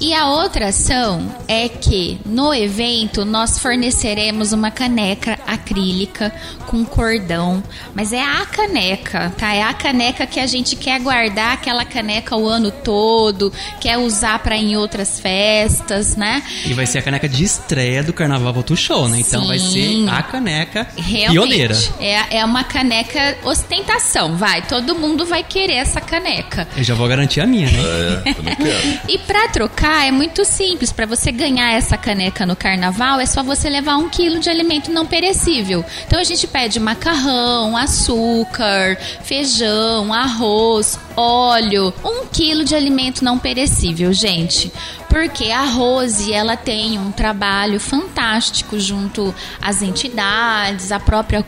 E 0.00 0.14
a 0.14 0.28
outra 0.28 0.68
ação 0.68 1.30
é 1.46 1.68
que 1.68 2.18
no 2.24 2.54
evento 2.54 3.22
nós 3.22 3.58
forneceremos 3.58 4.50
uma 4.50 4.70
caneca 4.70 5.38
acrílica 5.46 6.32
com 6.66 6.86
cordão, 6.86 7.62
mas 7.94 8.10
é 8.10 8.22
a 8.22 8.46
caneca, 8.46 9.30
tá? 9.36 9.52
É 9.52 9.62
a 9.62 9.74
caneca 9.74 10.26
que 10.26 10.40
a 10.40 10.46
gente 10.46 10.74
quer 10.74 11.00
guardar 11.00 11.52
aquela 11.52 11.84
caneca 11.84 12.34
o 12.34 12.48
ano 12.48 12.70
todo, 12.70 13.52
quer 13.78 13.98
usar 13.98 14.38
para 14.38 14.56
em 14.56 14.74
outras 14.74 15.20
festas, 15.20 16.16
né? 16.16 16.42
E 16.64 16.72
vai 16.72 16.86
ser 16.86 16.98
a 16.98 17.02
caneca 17.02 17.28
de 17.28 17.44
estreia 17.44 18.02
do 18.02 18.12
Carnaval 18.14 18.54
Voto 18.54 18.74
Show, 18.74 19.06
né? 19.06 19.20
Então 19.20 19.42
Sim. 19.42 19.48
vai 19.48 19.58
ser 19.58 20.08
a 20.08 20.22
caneca 20.22 20.86
Realmente, 20.96 21.32
pioneira. 21.32 21.78
É, 21.98 22.38
é 22.38 22.44
uma 22.44 22.64
caneca 22.64 23.36
ostentação, 23.44 24.36
vai. 24.36 24.62
Todo 24.62 24.94
mundo 24.94 25.26
vai 25.26 25.42
querer 25.42 25.74
essa 25.74 26.00
caneca. 26.00 26.66
Eu 26.74 26.84
já 26.84 26.94
vou 26.94 27.06
garantir 27.06 27.42
a 27.42 27.46
minha, 27.46 27.70
né? 27.70 28.22
É, 28.24 28.32
também 28.32 28.56
quero. 28.56 29.00
E 29.10 29.18
pra 29.18 29.48
trocar 29.48 29.89
é 30.04 30.10
muito 30.10 30.44
simples. 30.44 30.92
Pra 30.92 31.06
você 31.06 31.32
ganhar 31.32 31.72
essa 31.72 31.96
caneca 31.96 32.44
no 32.46 32.56
carnaval, 32.56 33.20
é 33.20 33.26
só 33.26 33.42
você 33.42 33.68
levar 33.68 33.96
um 33.96 34.08
quilo 34.08 34.38
de 34.38 34.50
alimento 34.50 34.90
não 34.90 35.06
perecível. 35.06 35.84
Então 36.06 36.18
a 36.18 36.24
gente 36.24 36.46
pede 36.46 36.78
macarrão, 36.78 37.76
açúcar, 37.76 38.96
feijão, 39.22 40.12
arroz, 40.12 40.98
óleo, 41.16 41.92
um 42.04 42.26
quilo 42.26 42.64
de 42.64 42.74
alimento 42.74 43.24
não 43.24 43.38
perecível, 43.38 44.12
gente. 44.12 44.72
Porque 45.08 45.50
a 45.50 45.64
Rose, 45.64 46.32
ela 46.32 46.56
tem 46.56 46.98
um 46.98 47.10
trabalho 47.10 47.80
fantástico 47.80 48.78
junto 48.78 49.34
às 49.60 49.82
entidades, 49.82 50.92
à 50.92 51.00
própria 51.00 51.44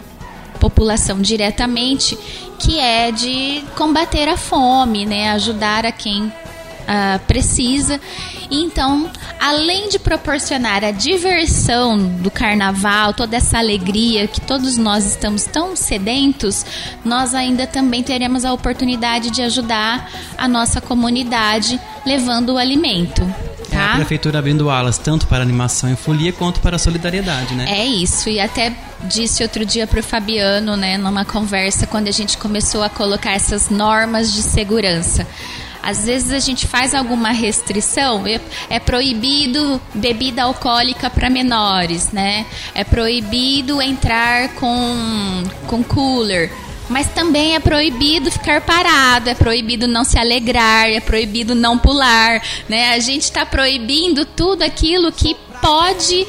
população 0.59 1.21
diretamente, 1.21 2.17
que 2.59 2.79
é 2.79 3.11
de 3.11 3.65
combater 3.77 4.29
a 4.29 4.37
fome, 4.37 5.05
né? 5.05 5.31
Ajudar 5.33 5.85
a 5.85 5.93
quem 5.93 6.33
ah, 6.87 7.21
precisa. 7.27 8.01
Então, 8.51 9.11
além 9.41 9.89
de 9.89 9.99
proporcionar 9.99 10.85
a 10.85 10.91
diversão 10.91 11.99
do 11.99 12.31
carnaval, 12.31 13.15
toda 13.15 13.37
essa 13.37 13.59
alegria 13.59 14.27
que 14.27 14.41
todos 14.41 14.77
nós 14.77 15.07
estamos 15.07 15.45
tão 15.45 15.75
sedentos, 15.75 16.65
nós 17.05 17.35
ainda 17.35 17.67
também 17.67 18.03
teremos 18.03 18.45
a 18.45 18.53
oportunidade 18.53 19.31
de 19.31 19.43
ajudar 19.43 20.11
a 20.37 20.47
nossa 20.47 20.81
comunidade 20.81 21.81
levando 22.05 22.51
o 22.51 22.59
alimento. 22.59 23.23
É 23.71 23.77
a 23.77 23.89
Tá? 23.89 23.95
prefeitura 23.97 24.39
abrindo 24.39 24.69
alas 24.69 24.99
tanto 24.99 25.27
para 25.27 25.43
animação 25.43 25.91
e 25.91 25.97
folia 25.97 26.33
quanto 26.33 26.61
para 26.61 26.77
a 26.77 26.79
solidariedade, 26.79 27.55
né? 27.55 27.65
É 27.69 27.87
isso, 27.87 28.29
e 28.29 28.39
até 28.39 28.73
disse 29.05 29.43
outro 29.43 29.65
dia 29.65 29.87
pro 29.87 30.03
Fabiano, 30.03 30.77
né, 30.77 30.99
numa 30.99 31.25
conversa, 31.25 31.87
quando 31.87 32.09
a 32.09 32.13
gente 32.13 32.37
começou 32.37 32.83
a 32.83 32.91
colocar 32.91 33.33
essas 33.33 33.71
normas 33.71 34.33
de 34.33 34.43
segurança. 34.43 35.27
Às 35.83 36.05
vezes 36.05 36.33
a 36.33 36.39
gente 36.39 36.67
faz 36.67 36.95
alguma 36.95 37.31
restrição, 37.31 38.25
é, 38.27 38.41
é 38.71 38.79
proibido 38.79 39.81
bebida 39.93 40.45
alcoólica 40.45 41.11
para 41.11 41.29
menores, 41.29 42.13
né? 42.13 42.47
É 42.75 42.85
proibido 42.85 43.83
entrar 43.83 44.51
com, 44.55 45.43
com 45.67 45.83
cooler. 45.83 46.51
Mas 46.89 47.09
também 47.09 47.55
é 47.55 47.61
proibido 47.61 48.31
ficar 48.31 48.61
parado, 48.61 49.29
é 49.31 49.35
proibido 49.35 49.89
não 49.89 50.05
se 50.05 50.19
alegrar, 50.19 50.91
é 50.91 51.01
proibido 51.01 51.55
não 51.55 51.79
pular, 51.79 52.43
né? 52.69 52.93
A 52.93 52.99
gente 52.99 53.23
está 53.23 53.47
proibindo 53.47 54.25
tudo 54.25 54.63
aquilo 54.63 55.11
que 55.11 55.35
pode 55.61 56.27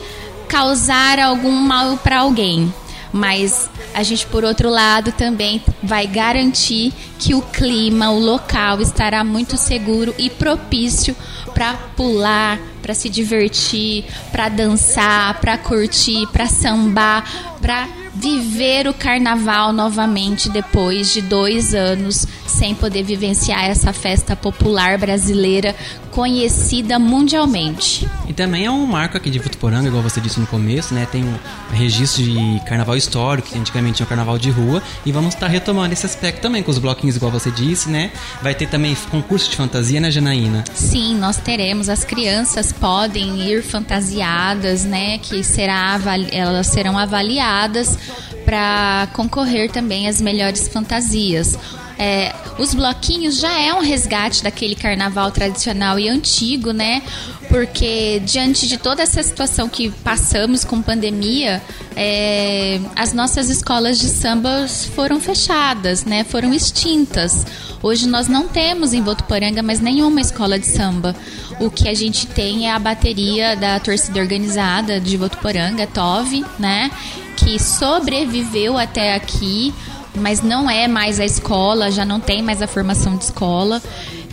causar 0.48 1.19
algum 1.19 1.51
mal 1.51 1.98
para 1.98 2.19
alguém. 2.19 2.74
Mas 3.13 3.70
a 3.93 4.01
gente, 4.01 4.25
por 4.25 4.43
outro 4.43 4.70
lado, 4.70 5.12
também 5.12 5.63
vai 5.84 6.08
garantir 6.08 6.91
que 7.20 7.36
o 7.36 7.41
clima, 7.41 8.10
o 8.10 8.20
local 8.20 8.82
estará 8.82 9.24
muito 9.24 9.55
seguro 9.55 10.13
e 10.17 10.32
propício 10.32 11.15
para 11.53 11.75
pular, 11.96 12.60
para 12.82 12.96
se 12.96 13.10
divertir, 13.10 14.03
para 14.32 14.50
dançar, 14.50 15.39
para 15.39 15.58
curtir, 15.60 16.25
para 16.34 16.48
sambar, 16.48 17.24
para 17.62 17.88
viver 18.15 18.88
o 18.88 18.93
carnaval 18.93 19.72
novamente 19.72 20.50
depois 20.50 21.13
de 21.13 21.22
dois 21.22 21.74
anos 21.74 22.27
sem 22.46 22.75
poder 22.75 23.03
vivenciar 23.03 23.65
essa 23.65 23.91
festa 23.91 24.36
popular 24.36 24.98
brasileira 24.98 25.75
conhecida 26.13 27.00
mundialmente. 27.00 28.08
E 28.27 28.34
também 28.34 28.65
é 28.65 28.72
um 28.72 28.86
marco 28.86 29.17
aqui 29.17 29.29
de 29.29 29.39
Votuporanga, 29.39 29.88
igual 29.88 30.03
você 30.03 30.22
disse 30.22 30.39
no 30.39 30.46
começo, 30.46 30.93
né? 30.93 31.08
Tem 31.12 31.24
um 31.24 31.36
registro 31.72 32.24
de 32.24 32.62
carnaval 32.67 32.96
histórico, 32.96 33.50
que 33.50 33.58
antigamente 33.58 33.98
tinha 33.98 34.05
um 34.05 34.10
carnaval 34.10 34.38
de 34.38 34.50
rua, 34.51 34.82
e 35.05 35.12
vamos 35.12 35.34
estar 35.34 35.48
retomando 35.48 35.91
esse 35.91 36.05
aspecto 36.05 36.41
também, 36.41 36.62
com 36.62 36.70
os 36.70 36.77
bloquinhos, 36.77 37.15
igual 37.15 37.32
você 37.32 37.50
disse, 37.50 37.89
né? 37.89 38.12
Vai 38.41 38.53
ter 38.53 38.67
também 38.67 38.96
concurso 39.10 39.50
de 39.50 39.55
fantasia, 39.55 40.00
né, 40.00 40.12
Janaína? 40.12 40.63
Sim, 40.74 41.15
nós 41.15 41.38
teremos. 41.38 41.89
As 41.89 42.03
crianças 42.03 42.72
podem 42.72 43.50
ir 43.50 43.63
fantasiadas, 43.63 44.84
né? 44.86 45.17
Que 45.17 45.43
será 45.43 46.00
elas 46.32 46.67
serão 46.67 46.98
avaliadas 46.98 47.98
para 48.46 49.08
concorrer 49.13 49.72
também 49.72 50.08
às 50.08 50.22
melhores 50.22 50.67
fantasias. 50.67 51.58
É, 51.97 52.33
os 52.57 52.73
bloquinhos 52.73 53.38
já 53.39 53.51
é 53.59 53.73
um 53.73 53.81
resgate 53.81 54.43
daquele 54.43 54.75
carnaval 54.75 55.31
tradicional 55.31 56.00
e 56.00 56.09
antigo, 56.09 56.71
né? 56.71 57.01
Porque 57.50 58.19
diante 58.25 58.67
de 58.67 58.77
toda 58.77 59.03
essa 59.03 59.21
situação 59.21 59.69
que 59.69 59.89
passamos 59.89 60.63
com 60.63 60.81
pandemia, 60.81 61.62
é, 61.95 62.79
as 62.95 63.13
nossas 63.13 63.50
escolas 63.50 64.00
de 64.00 64.07
samba 64.07 64.67
foram 64.95 65.19
fechadas, 65.19 66.03
né? 66.05 66.23
Foram 66.23 66.53
extintas. 66.53 67.45
Hoje 67.81 68.07
nós 68.07 68.27
não 68.27 68.47
temos 68.47 68.93
em 68.93 69.01
Votuporanga 69.01 69.62
mais 69.62 69.79
nenhuma 69.79 70.21
escola 70.21 70.57
de 70.57 70.65
samba. 70.65 71.15
O 71.59 71.69
que 71.69 71.88
a 71.89 71.93
gente 71.93 72.25
tem 72.27 72.67
é 72.67 72.71
a 72.71 72.79
bateria 72.79 73.55
da 73.55 73.79
torcida 73.79 74.19
organizada 74.19 75.00
de 75.00 75.17
Votuporanga, 75.17 75.85
TOV, 75.85 76.45
né? 76.57 76.89
Que 77.35 77.59
sobreviveu 77.59 78.77
até 78.77 79.13
aqui 79.13 79.73
mas 80.15 80.41
não 80.41 80.70
é 80.70 80.88
mais 80.88 81.20
a 81.20 81.25
escola, 81.25 81.91
já 81.91 82.05
não 82.05 82.20
tem 82.20 82.41
mais 82.41 82.62
a 82.62 82.67
formação 82.67 83.17
de 83.17 83.25
escola. 83.25 83.82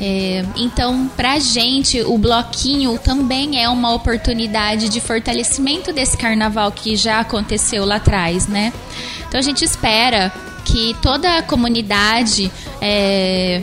É, 0.01 0.45
então, 0.57 1.11
pra 1.17 1.39
gente, 1.39 2.01
o 2.03 2.17
bloquinho 2.17 2.99
também 2.99 3.63
é 3.63 3.69
uma 3.69 3.93
oportunidade 3.93 4.89
de 4.89 5.01
fortalecimento 5.01 5.93
desse 5.93 6.17
carnaval 6.17 6.73
que 6.73 6.97
já 6.97 7.21
aconteceu 7.21 7.85
lá 7.85 7.97
atrás, 7.97 8.47
né? 8.47 8.73
Então 9.29 9.39
a 9.39 9.43
gente 9.43 9.65
espera 9.65 10.33
que 10.65 10.97
toda 11.03 11.39
a 11.39 11.43
comunidade 11.43 12.51
é, 12.81 13.63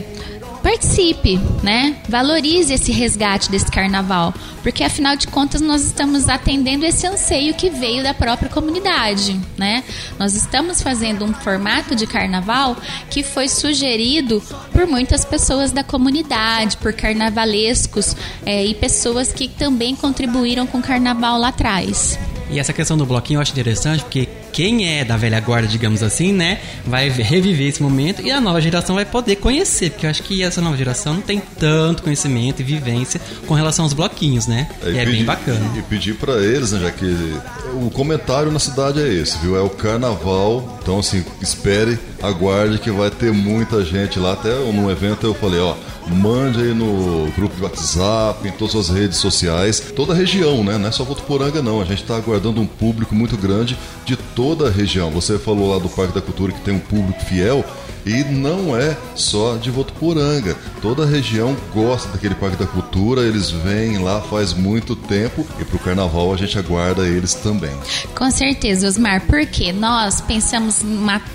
participe, 0.68 1.40
né? 1.62 1.96
Valorize 2.06 2.74
esse 2.74 2.92
resgate 2.92 3.50
desse 3.50 3.70
carnaval, 3.70 4.34
porque 4.62 4.84
afinal 4.84 5.16
de 5.16 5.26
contas 5.26 5.62
nós 5.62 5.82
estamos 5.82 6.28
atendendo 6.28 6.84
esse 6.84 7.06
anseio 7.06 7.54
que 7.54 7.70
veio 7.70 8.02
da 8.02 8.12
própria 8.12 8.50
comunidade, 8.50 9.40
né? 9.56 9.82
Nós 10.18 10.34
estamos 10.34 10.82
fazendo 10.82 11.24
um 11.24 11.32
formato 11.32 11.96
de 11.96 12.06
carnaval 12.06 12.76
que 13.08 13.22
foi 13.22 13.48
sugerido 13.48 14.42
por 14.70 14.86
muitas 14.86 15.24
pessoas 15.24 15.72
da 15.72 15.82
comunidade, 15.82 16.76
por 16.76 16.92
carnavalescos 16.92 18.14
é, 18.44 18.62
e 18.62 18.74
pessoas 18.74 19.32
que 19.32 19.48
também 19.48 19.96
contribuíram 19.96 20.66
com 20.66 20.78
o 20.78 20.82
carnaval 20.82 21.38
lá 21.38 21.48
atrás. 21.48 22.18
E 22.50 22.58
essa 22.58 22.74
questão 22.74 22.98
do 22.98 23.06
bloquinho 23.06 23.38
eu 23.38 23.42
acho 23.42 23.52
interessante, 23.52 24.02
porque 24.02 24.28
quem 24.52 24.88
é 24.88 25.04
da 25.04 25.16
velha 25.16 25.40
guarda, 25.40 25.68
digamos 25.68 26.02
assim, 26.02 26.32
né, 26.32 26.58
vai 26.86 27.08
reviver 27.08 27.68
esse 27.68 27.82
momento 27.82 28.22
e 28.22 28.30
a 28.30 28.40
nova 28.40 28.60
geração 28.60 28.94
vai 28.94 29.04
poder 29.04 29.36
conhecer, 29.36 29.90
porque 29.90 30.06
eu 30.06 30.10
acho 30.10 30.22
que 30.22 30.42
essa 30.42 30.60
nova 30.60 30.76
geração 30.76 31.14
não 31.14 31.20
tem 31.22 31.40
tanto 31.58 32.02
conhecimento 32.02 32.60
e 32.60 32.64
vivência 32.64 33.20
com 33.46 33.54
relação 33.54 33.84
aos 33.84 33.92
bloquinhos, 33.92 34.46
né? 34.46 34.68
É, 34.82 34.90
E 34.90 34.98
é 34.98 35.04
pedir- 35.04 35.16
bem 35.16 35.24
bacana. 35.24 35.70
E 35.76 35.82
pedir 35.82 36.14
pra 36.16 36.34
eles, 36.42 36.72
né, 36.72 36.80
já 36.80 36.90
que 36.90 37.06
o 37.74 37.90
comentário 37.90 38.50
na 38.50 38.58
cidade 38.58 39.00
é 39.00 39.08
esse, 39.12 39.38
viu? 39.38 39.56
É 39.56 39.60
o 39.60 39.70
carnaval. 39.70 40.78
Então, 40.82 40.98
assim, 40.98 41.24
espere 41.42 41.98
aguarde 42.22 42.78
que 42.78 42.90
vai 42.90 43.10
ter 43.10 43.32
muita 43.32 43.84
gente 43.84 44.18
lá. 44.18 44.32
Até 44.32 44.54
num 44.54 44.90
evento 44.90 45.26
eu 45.26 45.34
falei, 45.34 45.60
ó, 45.60 45.74
mande 46.06 46.60
aí 46.60 46.74
no 46.74 47.30
grupo 47.32 47.54
de 47.56 47.62
WhatsApp, 47.62 48.46
em 48.46 48.52
todas 48.52 48.74
as 48.74 48.88
redes 48.88 49.18
sociais, 49.18 49.92
toda 49.94 50.12
a 50.12 50.16
região, 50.16 50.64
né? 50.64 50.78
Não 50.78 50.88
é 50.88 50.92
só 50.92 51.04
Votuporanga 51.04 51.62
não, 51.62 51.80
a 51.80 51.84
gente 51.84 52.02
está 52.02 52.16
aguardando 52.16 52.60
um 52.60 52.66
público 52.66 53.14
muito 53.14 53.36
grande 53.36 53.76
de 54.04 54.16
toda 54.16 54.68
a 54.68 54.70
região. 54.70 55.10
Você 55.10 55.38
falou 55.38 55.72
lá 55.72 55.78
do 55.78 55.88
Parque 55.88 56.14
da 56.14 56.20
Cultura 56.20 56.52
que 56.52 56.60
tem 56.60 56.74
um 56.74 56.80
público 56.80 57.20
fiel, 57.24 57.64
e 58.08 58.24
não 58.24 58.74
é 58.74 58.96
só 59.14 59.56
de 59.56 59.70
Votuporanga. 59.70 60.56
Toda 60.80 61.02
a 61.02 61.06
região 61.06 61.54
gosta 61.74 62.08
daquele 62.08 62.34
Parque 62.34 62.56
da 62.56 62.66
Cultura, 62.66 63.20
eles 63.20 63.50
vêm 63.50 63.98
lá 63.98 64.22
faz 64.22 64.54
muito 64.54 64.96
tempo 64.96 65.46
e 65.60 65.64
para 65.64 65.76
o 65.76 65.78
carnaval 65.78 66.32
a 66.32 66.36
gente 66.36 66.58
aguarda 66.58 67.06
eles 67.06 67.34
também. 67.34 67.76
Com 68.14 68.30
certeza, 68.30 68.88
Osmar, 68.88 69.26
porque 69.26 69.72
nós 69.72 70.22
pensamos 70.22 70.82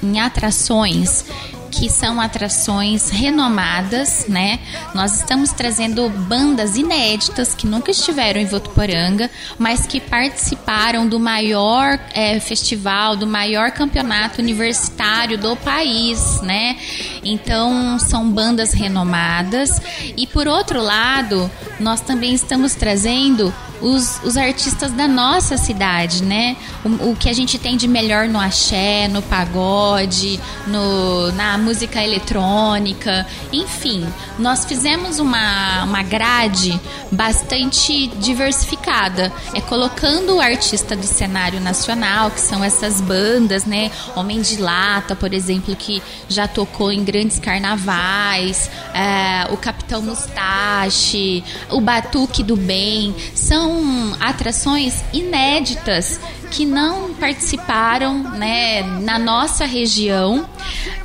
em 0.02 0.20
atrações 0.20 1.26
que 1.74 1.90
são 1.90 2.22
atrações 2.22 3.10
renomadas, 3.10 4.28
né? 4.28 4.60
Nós 4.94 5.18
estamos 5.18 5.52
trazendo 5.52 6.08
bandas 6.08 6.78
inéditas 6.78 7.56
que 7.56 7.66
nunca 7.66 7.90
estiveram 7.90 8.40
em 8.40 8.46
Votuporanga, 8.46 9.30
mas 9.58 9.88
que 9.88 10.00
participaram 10.00 11.08
do 11.08 11.20
maior 11.20 12.00
é, 12.14 12.40
festival, 12.40 13.16
do 13.16 13.26
maior 13.26 13.72
campeonato 13.72 14.40
universitário 14.40 15.36
do 15.36 15.56
país, 15.56 16.42
né? 16.44 16.78
Então 17.24 17.98
são 17.98 18.30
bandas 18.30 18.72
renomadas 18.72 19.82
e 20.16 20.28
por 20.28 20.48
outro 20.48 20.80
lado 20.80 21.50
nós 21.80 22.02
também 22.02 22.36
estamos 22.36 22.76
trazendo 22.76 23.52
os, 23.84 24.22
os 24.24 24.38
artistas 24.38 24.92
da 24.94 25.08
nossa 25.08 25.58
cidade, 25.58 26.24
né? 26.24 26.56
O, 26.86 27.12
o, 27.12 27.16
que 27.16 27.30
a 27.30 27.34
gente 27.34 27.60
tem 27.60 27.76
de 27.76 27.88
melhor 27.88 28.28
no 28.30 28.40
axé, 28.40 29.10
no 29.10 29.22
pagode, 29.22 30.40
no, 30.66 31.32
na 31.34 31.58
música 31.64 32.04
eletrônica, 32.04 33.26
enfim. 33.52 34.06
Nós 34.38 34.66
fizemos 34.66 35.20
uma, 35.20 35.84
uma 35.84 36.04
grade 36.04 36.80
bastante 37.12 38.08
diversificada, 38.20 39.32
é 39.54 39.62
colocando 39.62 40.36
o 40.36 40.42
artista 40.42 40.96
do 40.96 41.08
cenário 41.08 41.60
nacional, 41.60 42.30
que 42.30 42.42
são 42.42 42.64
essas 42.64 43.00
bandas, 43.00 43.66
né? 43.66 43.90
Homem 44.16 44.42
de 44.42 44.58
Lata, 44.58 45.16
por 45.16 45.34
exemplo, 45.34 45.76
que 45.76 46.02
já 46.28 46.48
tocou 46.48 46.92
em 46.92 47.04
grandes 47.04 47.40
carnavais, 47.40 48.70
é, 48.94 49.52
o 49.52 49.58
Capitão 49.58 50.02
Mustache, 50.02 51.44
o 51.70 51.80
Batuque 51.80 52.44
do 52.44 52.56
Bem, 52.56 53.16
são 53.34 54.16
atrações 54.20 55.04
inéditas 55.14 56.20
que 56.54 56.66
não 56.68 57.16
participaram 57.16 58.20
né, 58.20 58.84
na 59.02 59.18
nossa 59.18 59.66
região. 59.66 60.48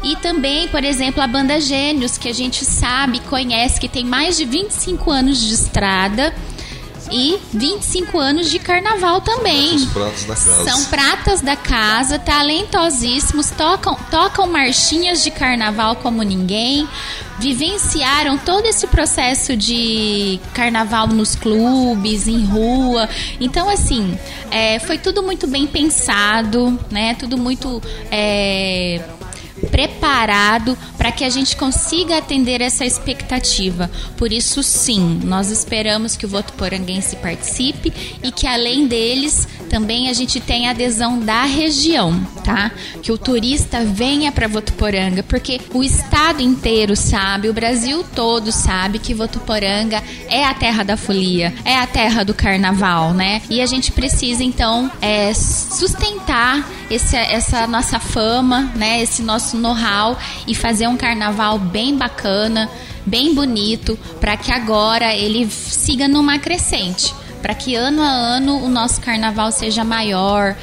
E 0.04 0.14
também, 0.16 0.68
por 0.68 0.84
exemplo, 0.84 1.22
a 1.22 1.26
banda 1.26 1.58
Gênios, 1.58 2.18
que 2.18 2.28
a 2.28 2.34
gente 2.34 2.66
sabe, 2.66 3.18
conhece, 3.20 3.80
que 3.80 3.88
tem 3.88 4.04
mais 4.04 4.36
de 4.36 4.44
25 4.44 5.10
anos 5.10 5.40
de 5.40 5.54
estrada 5.54 6.34
e 7.10 7.38
25 7.52 8.18
anos 8.18 8.50
de 8.50 8.58
carnaval 8.58 9.20
também. 9.20 9.76
Os 9.76 9.86
pratos 9.86 10.24
da 10.24 10.34
casa. 10.34 10.70
São 10.70 10.84
pratas 10.86 11.40
da 11.40 11.56
casa, 11.56 12.18
talentosíssimos, 12.18 13.50
tocam, 13.50 13.96
tocam 14.10 14.46
marchinhas 14.46 15.22
de 15.22 15.30
carnaval 15.30 15.96
como 15.96 16.22
ninguém, 16.22 16.88
vivenciaram 17.38 18.36
todo 18.36 18.66
esse 18.66 18.86
processo 18.86 19.56
de 19.56 20.40
carnaval 20.52 21.06
nos 21.06 21.34
clubes, 21.34 22.26
em 22.26 22.44
rua. 22.44 23.08
Então, 23.40 23.68
assim, 23.68 24.18
é, 24.50 24.78
foi 24.80 24.98
tudo 24.98 25.22
muito 25.22 25.46
bem 25.46 25.66
pensado, 25.66 26.78
né? 26.90 27.14
Tudo 27.14 27.38
muito. 27.38 27.82
É, 28.10 29.00
preparado 29.70 30.76
para 30.96 31.12
que 31.12 31.24
a 31.24 31.30
gente 31.30 31.56
consiga 31.56 32.18
atender 32.18 32.60
essa 32.60 32.84
expectativa. 32.84 33.90
Por 34.16 34.32
isso, 34.32 34.62
sim, 34.62 35.20
nós 35.24 35.50
esperamos 35.50 36.16
que 36.16 36.26
o 36.26 36.28
voto 36.28 36.52
poranguense 36.54 37.16
participe 37.16 37.92
e 38.22 38.32
que 38.32 38.46
além 38.46 38.86
deles 38.86 39.46
também 39.68 40.08
a 40.08 40.12
gente 40.12 40.40
tenha 40.40 40.70
adesão 40.70 41.18
da 41.18 41.44
região, 41.44 42.18
tá? 42.42 42.70
Que 43.02 43.12
o 43.12 43.18
turista 43.18 43.84
venha 43.84 44.32
para 44.32 44.48
Votuporanga, 44.48 45.22
porque 45.22 45.60
o 45.72 45.84
estado 45.84 46.40
inteiro 46.40 46.96
sabe, 46.96 47.48
o 47.48 47.52
Brasil 47.52 48.04
todo 48.14 48.50
sabe 48.50 48.98
que 48.98 49.14
Votuporanga 49.14 50.02
é 50.28 50.44
a 50.44 50.54
terra 50.54 50.82
da 50.82 50.96
folia, 50.96 51.54
é 51.64 51.76
a 51.76 51.86
terra 51.86 52.24
do 52.24 52.34
carnaval, 52.34 53.12
né? 53.12 53.42
E 53.50 53.60
a 53.60 53.66
gente 53.66 53.92
precisa 53.92 54.42
então 54.42 54.90
é, 55.00 55.32
sustentar 55.34 56.68
esse, 56.90 57.16
essa 57.16 57.66
nossa 57.66 57.98
fama, 58.00 58.72
né? 58.74 59.02
Esse 59.02 59.22
nosso 59.22 59.47
know-how 59.56 60.16
e 60.46 60.54
fazer 60.54 60.86
um 60.86 60.96
carnaval 60.96 61.58
bem 61.58 61.96
bacana, 61.96 62.70
bem 63.04 63.34
bonito, 63.34 63.98
para 64.20 64.36
que 64.36 64.52
agora 64.52 65.14
ele 65.14 65.48
siga 65.50 66.06
numa 66.06 66.38
crescente 66.38 67.14
para 67.40 67.54
que 67.54 67.74
ano 67.74 68.02
a 68.02 68.08
ano 68.08 68.64
o 68.64 68.68
nosso 68.68 69.00
carnaval 69.00 69.52
seja 69.52 69.84
maior, 69.84 70.56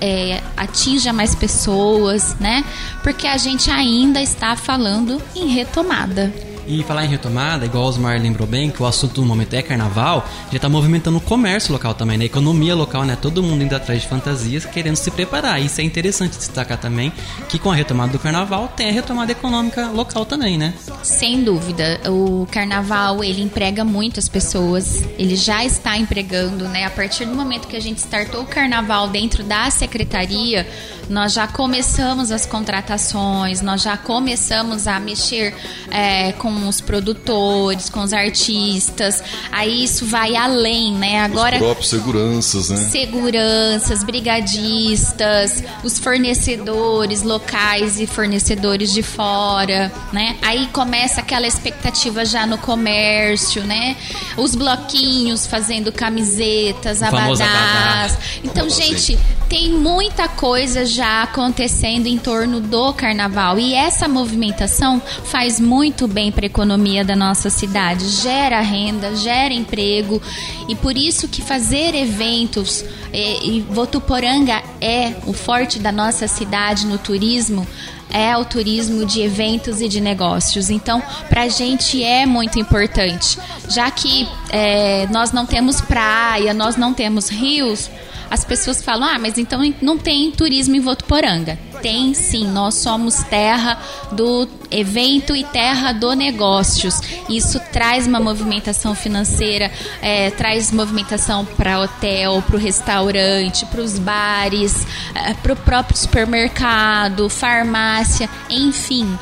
é, 0.00 0.42
atinja 0.56 1.12
mais 1.12 1.34
pessoas, 1.34 2.36
né? 2.38 2.64
Porque 3.02 3.26
a 3.26 3.36
gente 3.36 3.70
ainda 3.70 4.20
está 4.20 4.54
falando 4.54 5.22
em 5.34 5.48
retomada. 5.48 6.32
E 6.68 6.82
falar 6.82 7.06
em 7.06 7.08
retomada, 7.08 7.64
igual 7.64 7.84
o 7.84 7.86
Osmar 7.86 8.20
lembrou 8.20 8.46
bem, 8.46 8.70
que 8.70 8.82
o 8.82 8.86
assunto 8.86 9.22
do 9.22 9.26
momento 9.26 9.54
é 9.54 9.62
carnaval, 9.62 10.28
já 10.50 10.56
está 10.56 10.68
movimentando 10.68 11.16
o 11.16 11.20
comércio 11.20 11.72
local 11.72 11.94
também, 11.94 12.18
né? 12.18 12.24
A 12.24 12.26
economia 12.26 12.74
local, 12.74 13.04
né? 13.04 13.16
Todo 13.16 13.42
mundo 13.42 13.64
indo 13.64 13.74
atrás 13.74 14.02
de 14.02 14.06
fantasias, 14.06 14.66
querendo 14.66 14.96
se 14.96 15.10
preparar. 15.10 15.62
Isso 15.62 15.80
é 15.80 15.84
interessante 15.84 16.36
destacar 16.36 16.76
também, 16.76 17.10
que 17.48 17.58
com 17.58 17.70
a 17.70 17.74
retomada 17.74 18.12
do 18.12 18.18
carnaval 18.18 18.68
tem 18.76 18.90
a 18.90 18.92
retomada 18.92 19.32
econômica 19.32 19.88
local 19.88 20.26
também, 20.26 20.58
né? 20.58 20.74
Sem 21.02 21.42
dúvida. 21.42 22.02
O 22.06 22.46
carnaval, 22.50 23.24
ele 23.24 23.40
emprega 23.40 23.82
muitas 23.82 24.28
pessoas, 24.28 25.02
ele 25.18 25.36
já 25.36 25.64
está 25.64 25.96
empregando, 25.96 26.68
né? 26.68 26.84
A 26.84 26.90
partir 26.90 27.24
do 27.24 27.34
momento 27.34 27.66
que 27.66 27.76
a 27.76 27.80
gente 27.80 27.96
startou 27.96 28.42
o 28.42 28.46
carnaval 28.46 29.08
dentro 29.08 29.42
da 29.42 29.70
secretaria, 29.70 30.68
nós 31.08 31.32
já 31.32 31.46
começamos 31.46 32.30
as 32.30 32.44
contratações, 32.44 33.62
nós 33.62 33.82
já 33.82 33.96
começamos 33.96 34.86
a 34.86 35.00
mexer 35.00 35.54
é, 35.90 36.32
com 36.32 36.57
os 36.66 36.80
produtores, 36.80 37.90
com 37.90 38.00
os 38.00 38.12
artistas. 38.12 39.22
Aí 39.52 39.84
isso 39.84 40.06
vai 40.06 40.34
além, 40.34 40.94
né? 40.94 41.20
Agora 41.20 41.56
os 41.56 41.62
próprios 41.62 41.90
seguranças, 41.90 42.70
né? 42.70 42.76
Seguranças, 42.90 44.02
brigadistas, 44.02 45.62
os 45.84 45.98
fornecedores 45.98 47.22
locais 47.22 48.00
e 48.00 48.06
fornecedores 48.06 48.92
de 48.92 49.02
fora, 49.02 49.92
né? 50.12 50.36
Aí 50.42 50.66
começa 50.72 51.20
aquela 51.20 51.46
expectativa 51.46 52.24
já 52.24 52.46
no 52.46 52.58
comércio, 52.58 53.62
né? 53.64 53.96
Os 54.36 54.54
bloquinhos 54.54 55.46
fazendo 55.46 55.92
camisetas, 55.92 57.02
abadás. 57.02 58.18
Então, 58.42 58.68
gente, 58.70 59.18
tem 59.48 59.72
muita 59.72 60.28
coisa 60.28 60.84
já 60.84 61.22
acontecendo 61.22 62.06
em 62.06 62.18
torno 62.18 62.60
do 62.60 62.92
carnaval 62.92 63.58
e 63.58 63.74
essa 63.74 64.06
movimentação 64.06 65.00
faz 65.24 65.58
muito 65.58 66.06
bem 66.06 66.30
para 66.30 66.47
economia 66.48 67.04
da 67.04 67.14
nossa 67.14 67.48
cidade, 67.48 68.06
gera 68.08 68.60
renda, 68.60 69.14
gera 69.14 69.54
emprego. 69.54 70.20
E 70.68 70.74
por 70.74 70.96
isso 70.96 71.28
que 71.28 71.40
fazer 71.40 71.94
eventos 71.94 72.84
e, 73.12 73.58
e 73.58 73.60
Votuporanga 73.60 74.62
é 74.80 75.14
o 75.26 75.32
forte 75.32 75.78
da 75.78 75.92
nossa 75.92 76.26
cidade 76.26 76.86
no 76.86 76.98
turismo 76.98 77.66
é 78.10 78.36
o 78.36 78.44
turismo 78.44 79.04
de 79.04 79.20
eventos 79.20 79.80
e 79.80 79.88
de 79.88 80.00
negócios. 80.00 80.70
Então, 80.70 81.02
para 81.28 81.42
a 81.42 81.48
gente 81.48 82.02
é 82.02 82.24
muito 82.24 82.58
importante, 82.58 83.38
já 83.68 83.90
que 83.90 84.26
é, 84.48 85.06
nós 85.08 85.30
não 85.30 85.44
temos 85.44 85.80
praia, 85.80 86.54
nós 86.54 86.76
não 86.76 86.94
temos 86.94 87.28
rios 87.28 87.90
as 88.30 88.44
pessoas 88.44 88.82
falam: 88.82 89.08
ah, 89.08 89.18
mas 89.18 89.38
então 89.38 89.60
não 89.80 89.98
tem 89.98 90.30
turismo 90.30 90.76
em 90.76 90.80
Votuporanga. 90.80 91.58
Tem 91.82 92.12
sim, 92.12 92.46
nós 92.48 92.74
somos 92.74 93.22
terra 93.24 93.78
do 94.12 94.48
evento 94.70 95.34
e 95.34 95.44
terra 95.44 95.92
do 95.92 96.14
negócios. 96.14 97.00
Isso 97.28 97.60
traz 97.72 98.06
uma 98.06 98.18
movimentação 98.18 98.94
financeira, 98.94 99.70
é, 100.02 100.30
traz 100.30 100.72
movimentação 100.72 101.44
para 101.44 101.80
hotel, 101.80 102.42
para 102.42 102.56
o 102.56 102.58
restaurante, 102.58 103.64
para 103.66 103.80
os 103.80 103.98
bares, 103.98 104.86
é, 105.14 105.34
para 105.34 105.52
o 105.52 105.56
próprio 105.56 105.96
supermercado, 105.96 107.28
farmácia, 107.28 108.28
enfim 108.50 109.16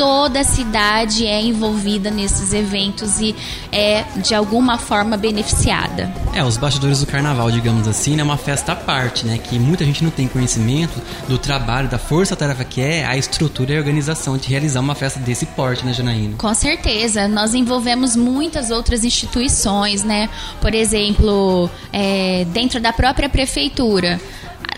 toda 0.00 0.40
a 0.40 0.44
cidade 0.44 1.26
é 1.26 1.42
envolvida 1.42 2.10
nesses 2.10 2.54
eventos 2.54 3.20
e 3.20 3.36
é 3.70 4.02
de 4.16 4.34
alguma 4.34 4.78
forma 4.78 5.14
beneficiada. 5.14 6.10
É, 6.32 6.42
os 6.42 6.56
bastidores 6.56 7.00
do 7.00 7.06
carnaval, 7.06 7.50
digamos 7.50 7.86
assim, 7.86 8.18
é 8.18 8.22
uma 8.22 8.38
festa 8.38 8.72
à 8.72 8.76
parte, 8.76 9.26
né? 9.26 9.36
Que 9.36 9.58
muita 9.58 9.84
gente 9.84 10.02
não 10.02 10.10
tem 10.10 10.26
conhecimento 10.26 10.98
do 11.28 11.36
trabalho, 11.36 11.86
da 11.86 11.98
força-tarefa 11.98 12.64
que 12.64 12.80
é 12.80 13.04
a 13.04 13.14
estrutura 13.14 13.74
e 13.74 13.76
a 13.76 13.78
organização 13.78 14.38
de 14.38 14.48
realizar 14.48 14.80
uma 14.80 14.94
festa 14.94 15.20
desse 15.20 15.44
porte, 15.44 15.84
né, 15.84 15.92
Janaína? 15.92 16.36
Com 16.38 16.54
certeza. 16.54 17.28
Nós 17.28 17.52
envolvemos 17.52 18.16
muitas 18.16 18.70
outras 18.70 19.04
instituições, 19.04 20.02
né? 20.02 20.30
Por 20.62 20.74
exemplo, 20.74 21.68
é, 21.92 22.46
dentro 22.54 22.80
da 22.80 22.90
própria 22.90 23.28
prefeitura 23.28 24.18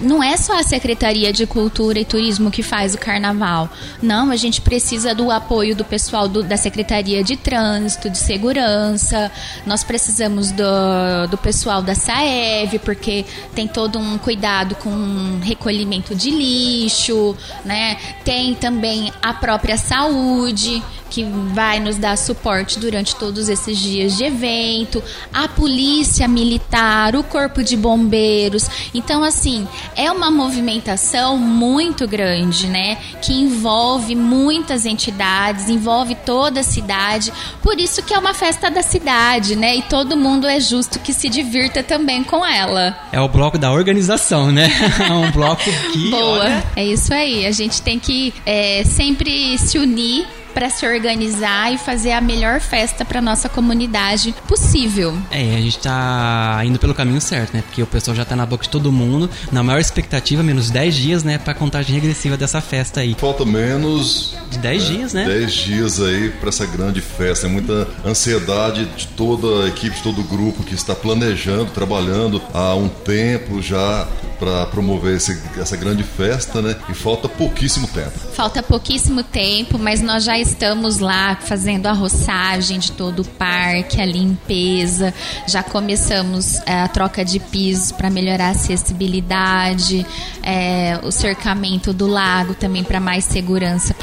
não 0.01 0.23
é 0.23 0.37
só 0.37 0.59
a 0.59 0.63
Secretaria 0.63 1.33
de 1.33 1.47
Cultura 1.47 1.99
e 1.99 2.05
Turismo 2.05 2.51
que 2.51 2.63
faz 2.63 2.95
o 2.95 2.99
carnaval. 2.99 3.71
Não, 4.01 4.31
a 4.31 4.37
gente 4.37 4.61
precisa 4.61 5.15
do 5.15 5.31
apoio 5.31 5.77
do 5.77 5.85
pessoal 5.85 6.29
do, 6.29 6.43
da 6.43 6.57
Secretaria 6.57 7.23
de 7.23 7.37
Trânsito, 7.37 8.11
de 8.11 8.19
Segurança. 8.19 9.31
Nós 9.67 9.85
precisamos 9.85 10.51
do, 10.51 11.27
do 11.31 11.39
pessoal 11.39 11.83
da 11.83 11.95
SAEV, 11.95 12.79
porque 12.81 13.25
tem 13.55 13.69
todo 13.69 13.99
um 13.99 14.19
cuidado 14.19 14.75
com 14.77 15.41
recolhimento 15.43 16.15
de 16.15 16.31
lixo, 16.31 17.37
né? 17.65 17.97
Tem 18.25 18.55
também 18.55 19.13
a 19.23 19.35
própria 19.35 19.77
saúde 19.77 20.83
que 21.13 21.25
vai 21.25 21.79
nos 21.79 21.99
dar 21.99 22.17
suporte 22.17 22.79
durante 22.79 23.15
todos 23.17 23.51
esses 23.51 23.79
dias 23.79 24.17
de 24.17 24.25
evento, 24.25 25.05
a 25.31 25.47
polícia 25.47 26.27
militar, 26.27 27.15
o 27.15 27.23
corpo 27.23 27.63
de 27.63 27.77
bombeiros. 27.77 28.67
Então, 28.95 29.23
assim, 29.23 29.69
é 29.95 30.11
uma 30.11 30.31
movimentação 30.31 31.37
muito 31.37 32.09
grande, 32.09 32.67
né? 32.67 32.97
Que 33.21 33.35
envolve 33.35 34.15
muitas 34.15 34.87
entidades, 34.87 35.69
envolve 35.69 36.15
toda 36.15 36.61
a 36.61 36.65
cidade. 36.65 37.31
Por 37.63 37.79
isso 37.79 38.03
que 38.03 38.15
é 38.15 38.19
uma 38.19 38.33
festa 38.33 38.71
da 38.71 38.83
cidade, 38.83 39.55
né? 39.55 39.77
E 39.77 39.83
todo 39.83 40.17
mundo 40.17 40.47
é 40.47 40.59
justo 40.59 40.99
que 40.99 41.13
se 41.13 41.29
divirta 41.29 41.83
também 41.83 42.25
com 42.25 42.45
ela. 42.45 42.97
É 43.13 43.21
o 43.21 43.29
bloco 43.29 43.59
da 43.59 43.71
organização, 43.71 44.51
né? 44.51 44.71
É 45.03 45.13
um 45.13 45.31
bloco 45.33 45.65
que. 45.93 46.11
Boa, 46.11 46.45
olha, 46.45 46.65
é 46.77 46.85
isso 46.85 47.13
aí. 47.13 47.45
A 47.45 47.51
gente 47.51 47.83
tem 47.83 47.99
que 47.99 48.33
é, 48.47 48.83
sempre 48.85 49.59
se 49.59 49.79
unir 49.79 50.27
para 50.53 50.71
se 50.71 50.87
organizar 50.87 51.73
e 51.73 51.79
fazer 51.79 52.13
a 52.13 52.21
melhor 52.21 52.61
festa 52.61 53.05
para 53.05 53.21
nossa 53.21 53.49
comunidade 53.49 54.35
possível. 54.47 55.17
É, 55.31 55.57
a 55.57 55.61
gente 55.61 55.79
tá 55.79 56.61
indo 56.65 56.79
pelo 56.79 56.95
caminho 56.95 57.21
certo, 57.21 57.55
né? 57.55 57.63
Porque 57.63 57.83
o 57.83 57.87
pessoal 57.87 58.15
já 58.17 58.25
tá 58.25 58.37
na 58.37 58.47
boca 58.47 58.65
de 58.65 58.69
todo 58.71 58.93
mundo. 58.93 59.29
Na 59.51 59.63
maior 59.63 59.81
expectativa, 59.81 60.43
menos 60.43 60.71
10 60.71 60.95
dias, 60.95 61.25
né? 61.25 61.39
Pra 61.39 61.55
contagem 61.55 61.95
regressiva 61.95 62.37
dessa 62.37 62.61
festa 62.61 63.01
aí. 63.01 63.17
Falta 63.19 63.45
menos 63.45 64.37
De 64.51 64.59
10 64.59 64.85
dias, 64.87 65.13
né? 65.15 65.25
10 65.25 65.53
dias 65.53 66.01
aí 66.01 66.31
para 66.31 66.49
essa 66.51 66.67
grande 66.67 67.01
festa. 67.01 67.47
É 67.47 67.51
muita 67.51 67.89
ansiedade 68.05 68.85
de 68.97 69.07
toda 69.09 69.65
a 69.65 69.69
equipe, 69.69 69.97
de 69.97 70.03
todo 70.03 70.21
o 70.21 70.25
grupo 70.25 70.63
que 70.63 70.75
está 70.75 70.95
planejando, 70.95 71.71
trabalhando 71.73 72.41
há 72.53 72.75
um 72.75 72.89
tempo 72.89 73.61
já 73.63 74.07
para 74.39 74.67
promover 74.67 75.17
esse- 75.17 75.41
essa 75.59 75.77
grande 75.77 76.03
festa, 76.03 76.61
né? 76.61 76.77
E 76.89 76.95
falta 76.95 77.29
pouquíssimo 77.29 77.87
tempo. 77.89 78.11
Falta 78.35 78.63
pouquíssimo 78.63 79.23
tempo, 79.23 79.79
mas 79.79 80.01
nós 80.03 80.25
já 80.25 80.39
estamos 80.43 80.99
lá 80.99 81.37
fazendo 81.37 81.87
a 81.87 81.93
roçagem 81.93 82.79
de 82.79 82.93
todo 82.93 83.21
o 83.21 83.25
parque, 83.25 84.01
a 84.01 84.05
limpeza. 84.05 85.15
Já 85.47 85.63
começamos 85.63 86.57
é, 86.67 86.83
a 86.83 86.89
troca 86.89 87.25
de 87.25 87.39
pisos 87.39 87.93
para 87.93 88.11
melhorar 88.11 88.49
a 88.49 88.51
acessibilidade, 88.51 90.05
é, 90.43 90.99
o 91.03 91.11
cercamento 91.11 91.93
do 91.93 92.07
lago 92.07 92.55
também 92.55 92.85
para 92.85 93.01
mais 93.01 93.25
segurança 93.25 93.95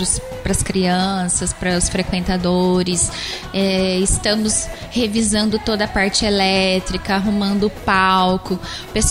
para 0.42 0.52
as 0.52 0.64
crianças, 0.64 1.54
para 1.54 1.78
os 1.78 1.90
frequentadores. 1.90 3.12
É, 3.54 3.98
estamos 4.00 4.68
revisando 4.92 5.60
toda 5.60 5.86
a 5.86 5.88
parte 5.88 6.26
elétrica, 6.26 7.16
arrumando 7.16 7.68
o 7.68 7.70
palco. 7.70 8.60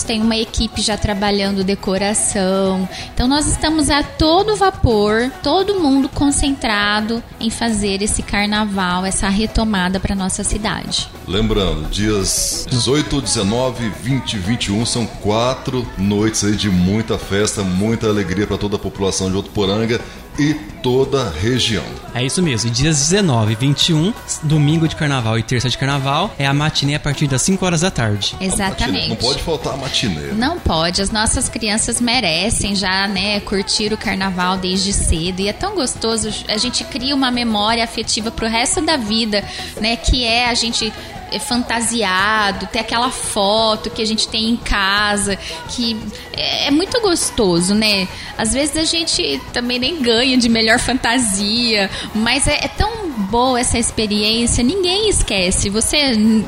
Tem 0.05 0.21
uma 0.21 0.37
equipe 0.37 0.81
já 0.81 0.97
trabalhando 0.97 1.63
decoração. 1.63 2.87
Então 3.13 3.27
nós 3.27 3.47
estamos 3.47 3.89
a 3.89 4.01
todo 4.01 4.55
vapor, 4.55 5.31
todo 5.43 5.79
mundo 5.79 6.09
concentrado 6.09 7.18
em 7.39 7.49
fazer 7.49 8.01
esse 8.01 8.21
carnaval, 8.21 9.05
essa 9.05 9.29
retomada 9.29 9.99
para 9.99 10.15
nossa 10.15 10.43
cidade. 10.43 11.09
Lembrando, 11.27 11.89
dias 11.89 12.65
18, 12.69 13.21
19, 13.21 13.89
20 14.01 14.33
e 14.33 14.37
21 14.37 14.85
são 14.85 15.05
quatro 15.05 15.87
noites 15.97 16.57
de 16.57 16.69
muita 16.69 17.17
festa, 17.17 17.63
muita 17.63 18.07
alegria 18.07 18.47
para 18.47 18.57
toda 18.57 18.75
a 18.75 18.79
população 18.79 19.27
de 19.27 19.33
Votuporanga 19.33 19.99
e 20.39 20.53
toda 20.81 21.23
a 21.23 21.29
região. 21.29 21.83
É 22.15 22.23
isso 22.23 22.41
mesmo. 22.41 22.69
E 22.69 22.71
dias 22.71 22.97
19 23.09 23.51
e 23.51 23.55
21, 23.55 24.13
domingo 24.43 24.87
de 24.87 24.95
carnaval 24.95 25.37
e 25.37 25.43
terça 25.43 25.69
de 25.69 25.77
carnaval, 25.77 26.33
é 26.39 26.47
a 26.47 26.53
matinê 26.53 26.95
a 26.95 26.99
partir 26.99 27.27
das 27.27 27.41
5 27.41 27.63
horas 27.65 27.81
da 27.81 27.91
tarde. 27.91 28.35
Exatamente. 28.39 29.09
Não 29.09 29.15
pode 29.17 29.43
faltar 29.43 29.73
a 29.73 29.77
matinê. 29.77 30.31
Não 30.33 30.57
pode, 30.57 31.01
as 31.01 31.11
nossas 31.11 31.49
crianças 31.49 31.99
merecem 31.99 32.75
já, 32.75 33.07
né, 33.07 33.39
curtir 33.41 33.91
o 33.91 33.97
carnaval 33.97 34.57
desde 34.57 34.93
cedo. 34.93 35.41
E 35.41 35.49
é 35.49 35.53
tão 35.53 35.75
gostoso, 35.75 36.29
a 36.47 36.57
gente 36.57 36.83
cria 36.85 37.13
uma 37.13 37.29
memória 37.29 37.83
afetiva 37.83 38.31
pro 38.31 38.47
resto 38.47 38.81
da 38.81 38.95
vida, 38.95 39.43
né, 39.81 39.97
que 39.97 40.23
é 40.23 40.49
a 40.49 40.53
gente 40.53 40.91
fantasiado, 41.37 42.67
ter 42.67 42.79
aquela 42.79 43.11
foto 43.11 43.89
que 43.89 44.01
a 44.01 44.05
gente 44.05 44.27
tem 44.27 44.49
em 44.49 44.55
casa, 44.55 45.35
que 45.67 45.95
é 46.33 46.69
é 46.69 46.71
muito 46.71 47.01
gostoso, 47.01 47.73
né? 47.73 48.07
Às 48.37 48.53
vezes 48.53 48.77
a 48.77 48.83
gente 48.83 49.41
também 49.51 49.79
nem 49.79 50.01
ganha 50.01 50.37
de 50.37 50.47
melhor 50.47 50.79
fantasia, 50.79 51.89
mas 52.13 52.47
é, 52.47 52.63
é 52.63 52.67
tão 52.67 53.08
boa 53.29 53.59
essa 53.59 53.77
experiência, 53.77 54.63
ninguém 54.63 55.09
esquece. 55.09 55.69
Você 55.69 55.97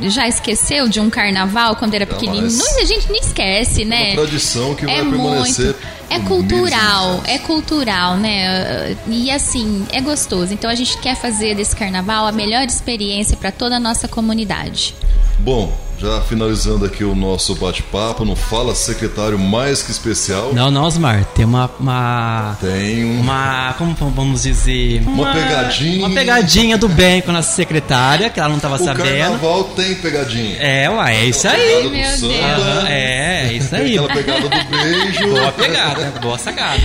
já 0.10 0.28
esqueceu 0.28 0.88
de 0.88 1.00
um 1.00 1.10
carnaval 1.10 1.76
quando 1.76 1.94
era 1.94 2.06
pequenininho? 2.06 2.58
Não, 2.58 2.82
a 2.82 2.86
gente 2.86 3.08
não 3.10 3.15
esquece, 3.15 3.86
né? 3.86 4.13
uma 4.13 4.26
tradição 4.26 4.76
que 4.76 4.86
vai 4.86 4.96
é 4.96 5.02
permanecer 5.02 5.65
muito. 5.65 6.02
É 6.10 6.20
por 6.20 6.28
cultural, 6.28 7.24
e 7.26 7.32
é 7.32 7.39
cultural, 7.39 8.17
né? 8.17 8.98
E 9.08 9.32
assim, 9.32 9.86
é 9.94 10.02
gostoso. 10.02 10.54
Então 10.54 10.70
a 10.70 10.76
gente 10.76 10.98
quer 10.98 11.15
fazer 11.15 11.56
desse 11.56 11.74
carnaval 11.74 12.28
a 12.28 12.34
melhor 12.34 12.65
experiência 12.65 13.38
para 13.38 13.50
toda 13.50 13.78
a 13.78 13.80
nossa 13.80 14.10
comunidade. 14.10 14.94
Bom, 15.39 15.74
já 16.01 16.19
finalizando 16.21 16.83
aqui 16.83 17.03
o 17.03 17.13
nosso 17.13 17.53
bate-papo, 17.55 18.25
no 18.25 18.35
Fala 18.35 18.73
Secretário 18.73 19.37
mais 19.37 19.83
que 19.83 19.91
especial, 19.91 20.51
Não, 20.51 20.71
não, 20.71 20.83
Osmar. 20.85 21.23
Tem 21.35 21.45
uma. 21.45 21.69
Uma. 21.79 22.57
tem 22.59 23.05
um- 23.05 23.19
uma 23.21 23.75
como 23.77 23.93
vamos 24.09 24.41
dizer? 24.43 25.03
Uma 25.05 25.31
pegadinha. 25.31 25.99
Uma 26.07 26.09
pegadinha 26.15 26.77
do 26.77 26.89
bem 26.89 27.21
com 27.21 27.29
a 27.29 27.35
nossa 27.35 27.51
secretária, 27.55 28.29
que 28.31 28.39
ela 28.39 28.49
não 28.49 28.59
tava 28.59 28.75
o 28.75 28.83
sabendo. 28.83 29.03
carnaval 29.19 29.63
tem 29.75 29.93
pegadinha. 29.95 30.57
É, 30.59 30.89
ué, 30.89 31.15
é 31.17 31.25
isso 31.25 31.47
aí. 31.47 31.87
meu 31.89 32.05
samba, 32.09 32.27
Deus. 32.33 32.41
Aham, 32.43 32.87
é, 32.87 33.47
é 33.47 33.53
isso 33.53 33.75
aí. 33.75 33.97
aquela 33.99 34.07
pegada 34.13 34.41
do 34.41 34.49
beijo. 34.49 35.27
Boa 35.29 35.51
pegada, 35.51 36.13
boa 36.19 36.37
sacada. 36.39 36.81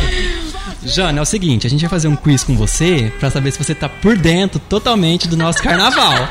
Jana, 0.85 1.19
é 1.19 1.23
o 1.23 1.27
seguinte, 1.27 1.67
a 1.67 1.71
gente 1.71 1.81
vai 1.81 1.89
fazer 1.91 2.09
um 2.09 2.17
quiz 2.17 2.45
com 2.45 2.55
você 2.55 3.11
pra 3.19 3.31
saber 3.31 3.51
se 3.51 3.59
você 3.59 3.75
tá 3.75 3.89
por 3.89 4.17
dentro 4.17 4.61
totalmente 4.61 5.27
do 5.27 5.37
nosso 5.39 5.63
carnaval. 5.63 6.29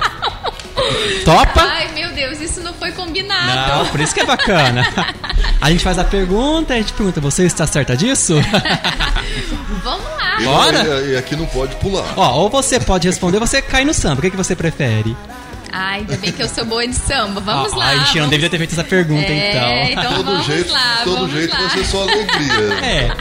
Topa? 1.25 1.61
Ai, 1.61 1.89
meu 1.93 2.04
Deus, 2.15 2.39
isso 2.39 2.61
não 2.61 2.73
foi 2.73 2.91
combinado. 2.93 3.83
Não, 3.83 3.91
por 3.91 3.99
isso 3.99 4.13
que 4.13 4.21
é 4.21 4.25
bacana. 4.25 4.87
A 5.61 5.69
gente 5.69 5.83
faz 5.83 5.97
a 5.97 6.03
pergunta, 6.03 6.73
a 6.73 6.77
gente 6.77 6.93
pergunta, 6.93 7.19
você 7.19 7.43
está 7.45 7.65
certa 7.65 7.97
disso? 7.97 8.35
Vamos 9.83 10.05
lá. 10.05 10.39
Bora? 10.43 11.01
E, 11.07 11.17
aqui 11.17 11.35
não 11.35 11.47
pode 11.47 11.75
pular. 11.77 12.05
Ó, 12.15 12.41
ou 12.41 12.49
você 12.49 12.79
pode 12.79 13.07
responder, 13.07 13.37
ou 13.37 13.47
você 13.47 13.61
cai 13.61 13.83
no 13.83 13.93
samba. 13.93 14.19
O 14.19 14.21
que, 14.21 14.29
que 14.29 14.37
você 14.37 14.55
prefere? 14.55 15.15
Ai, 15.77 15.99
ainda 15.99 16.15
bem 16.17 16.31
que 16.31 16.41
eu 16.41 16.47
sou 16.47 16.63
boa 16.63 16.87
de 16.87 16.95
samba. 16.95 17.41
Vamos 17.41 17.73
Ah, 17.73 17.77
lá. 17.77 17.89
A 17.89 17.95
gente 17.97 18.19
não 18.19 18.29
deveria 18.29 18.49
ter 18.49 18.57
feito 18.57 18.71
essa 18.71 18.83
pergunta, 18.83 19.27
É, 19.27 19.91
então. 19.91 20.01
então 20.03 20.13
todo 20.15 20.25
vamos 20.25 20.45
jeito, 20.45 20.71
lá, 20.71 21.01
todo 21.03 21.15
vamos 21.17 21.31
jeito 21.33 21.51
lá. 21.51 21.69
ser 21.69 21.85
só 21.85 22.01
alegria. 22.03 22.25
É, 22.85 23.11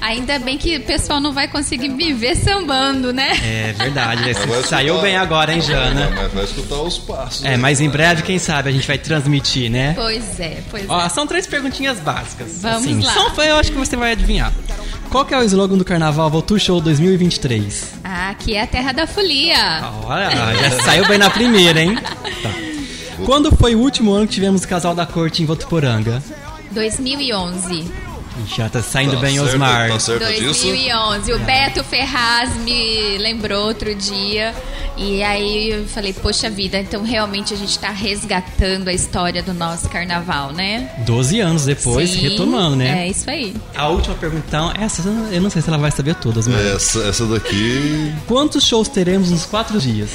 Ainda 0.00 0.38
bem 0.38 0.56
que 0.56 0.76
o 0.76 0.82
pessoal 0.84 1.20
não 1.20 1.32
vai 1.32 1.48
conseguir 1.48 1.88
me 1.88 2.12
ver 2.14 2.34
sambando, 2.36 3.12
né? 3.12 3.32
é 3.42 3.74
verdade. 3.76 4.22
Mas 4.24 4.38
vai 4.38 4.62
Saiu 4.62 4.94
escutar- 4.94 5.02
bem 5.02 5.16
agora, 5.16 5.52
hein, 5.52 5.60
Jana? 5.60 6.10
Mas 6.16 6.32
vai 6.32 6.44
escutar 6.44 6.76
os 6.76 6.98
passos. 6.98 7.44
É, 7.44 7.50
né? 7.50 7.56
mas 7.58 7.80
em 7.80 7.90
breve, 7.90 8.22
quem 8.22 8.38
sabe, 8.38 8.70
a 8.70 8.72
gente 8.72 8.86
vai 8.86 8.96
transmitir, 8.96 9.70
né? 9.70 9.92
Pois 9.94 10.40
é, 10.40 10.62
pois 10.70 10.84
Ó, 10.88 11.04
é. 11.04 11.08
são 11.10 11.26
três 11.26 11.46
perguntinhas 11.46 11.98
básicas. 12.00 12.58
Vamos 12.62 12.84
assim, 12.84 13.02
lá. 13.02 13.12
São, 13.12 13.44
eu 13.44 13.56
acho 13.56 13.70
que 13.72 13.76
você 13.78 13.96
vai 13.96 14.12
adivinhar. 14.12 14.52
Qual 15.10 15.24
que 15.24 15.32
é 15.32 15.38
o 15.38 15.42
slogan 15.42 15.78
do 15.78 15.84
Carnaval 15.84 16.28
Voltu 16.28 16.58
Show 16.58 16.80
2023? 16.82 17.94
Ah, 18.04 18.30
aqui 18.30 18.54
é 18.54 18.62
a 18.62 18.66
terra 18.66 18.92
da 18.92 19.06
folia. 19.06 19.56
Olha, 20.04 20.30
já 20.68 20.82
saiu 20.82 21.08
bem 21.08 21.16
na 21.16 21.30
primeira, 21.30 21.80
hein? 21.80 21.96
Tá. 22.42 22.50
Quando 23.24 23.50
foi 23.56 23.74
o 23.74 23.78
último 23.78 24.12
ano 24.12 24.26
que 24.26 24.34
tivemos 24.34 24.64
o 24.64 24.68
casal 24.68 24.94
da 24.94 25.06
corte 25.06 25.42
em 25.42 25.46
Votuporanga? 25.46 26.22
2011. 26.72 27.90
Já 28.46 28.68
tá 28.68 28.82
saindo 28.82 29.14
Tá 29.14 29.20
bem, 29.20 29.36
certo, 29.36 29.48
Osmar. 29.48 29.88
Tá 29.88 29.98
certo 30.00 30.26
disso? 30.26 30.64
2011. 30.64 31.32
O 31.32 31.38
Beto 31.40 31.84
Ferraz 31.84 32.54
me 32.56 33.18
lembrou 33.18 33.66
outro 33.66 33.94
dia. 33.94 34.54
E 34.96 35.22
aí 35.22 35.70
eu 35.70 35.86
falei, 35.86 36.12
poxa 36.12 36.50
vida, 36.50 36.78
então 36.78 37.04
realmente 37.04 37.54
a 37.54 37.56
gente 37.56 37.78
tá 37.78 37.90
resgatando 37.90 38.88
a 38.88 38.92
história 38.92 39.42
do 39.42 39.54
nosso 39.54 39.88
carnaval, 39.88 40.52
né? 40.52 40.90
12 41.06 41.40
anos 41.40 41.64
depois, 41.64 42.10
Sim, 42.10 42.20
retomando, 42.20 42.74
né? 42.74 43.04
É 43.04 43.08
isso 43.08 43.30
aí. 43.30 43.54
A 43.76 43.86
última 43.88 44.16
pergunta, 44.16 44.44
então, 44.48 44.72
essa 44.76 45.08
eu 45.30 45.40
não 45.40 45.50
sei 45.50 45.62
se 45.62 45.68
ela 45.68 45.78
vai 45.78 45.92
saber 45.92 46.16
todas, 46.16 46.48
mas... 46.48 46.66
Essa, 46.66 46.98
essa 47.04 47.26
daqui. 47.26 48.12
Quantos 48.26 48.64
shows 48.64 48.88
teremos 48.88 49.30
nos 49.30 49.46
quatro 49.46 49.78
dias? 49.80 50.10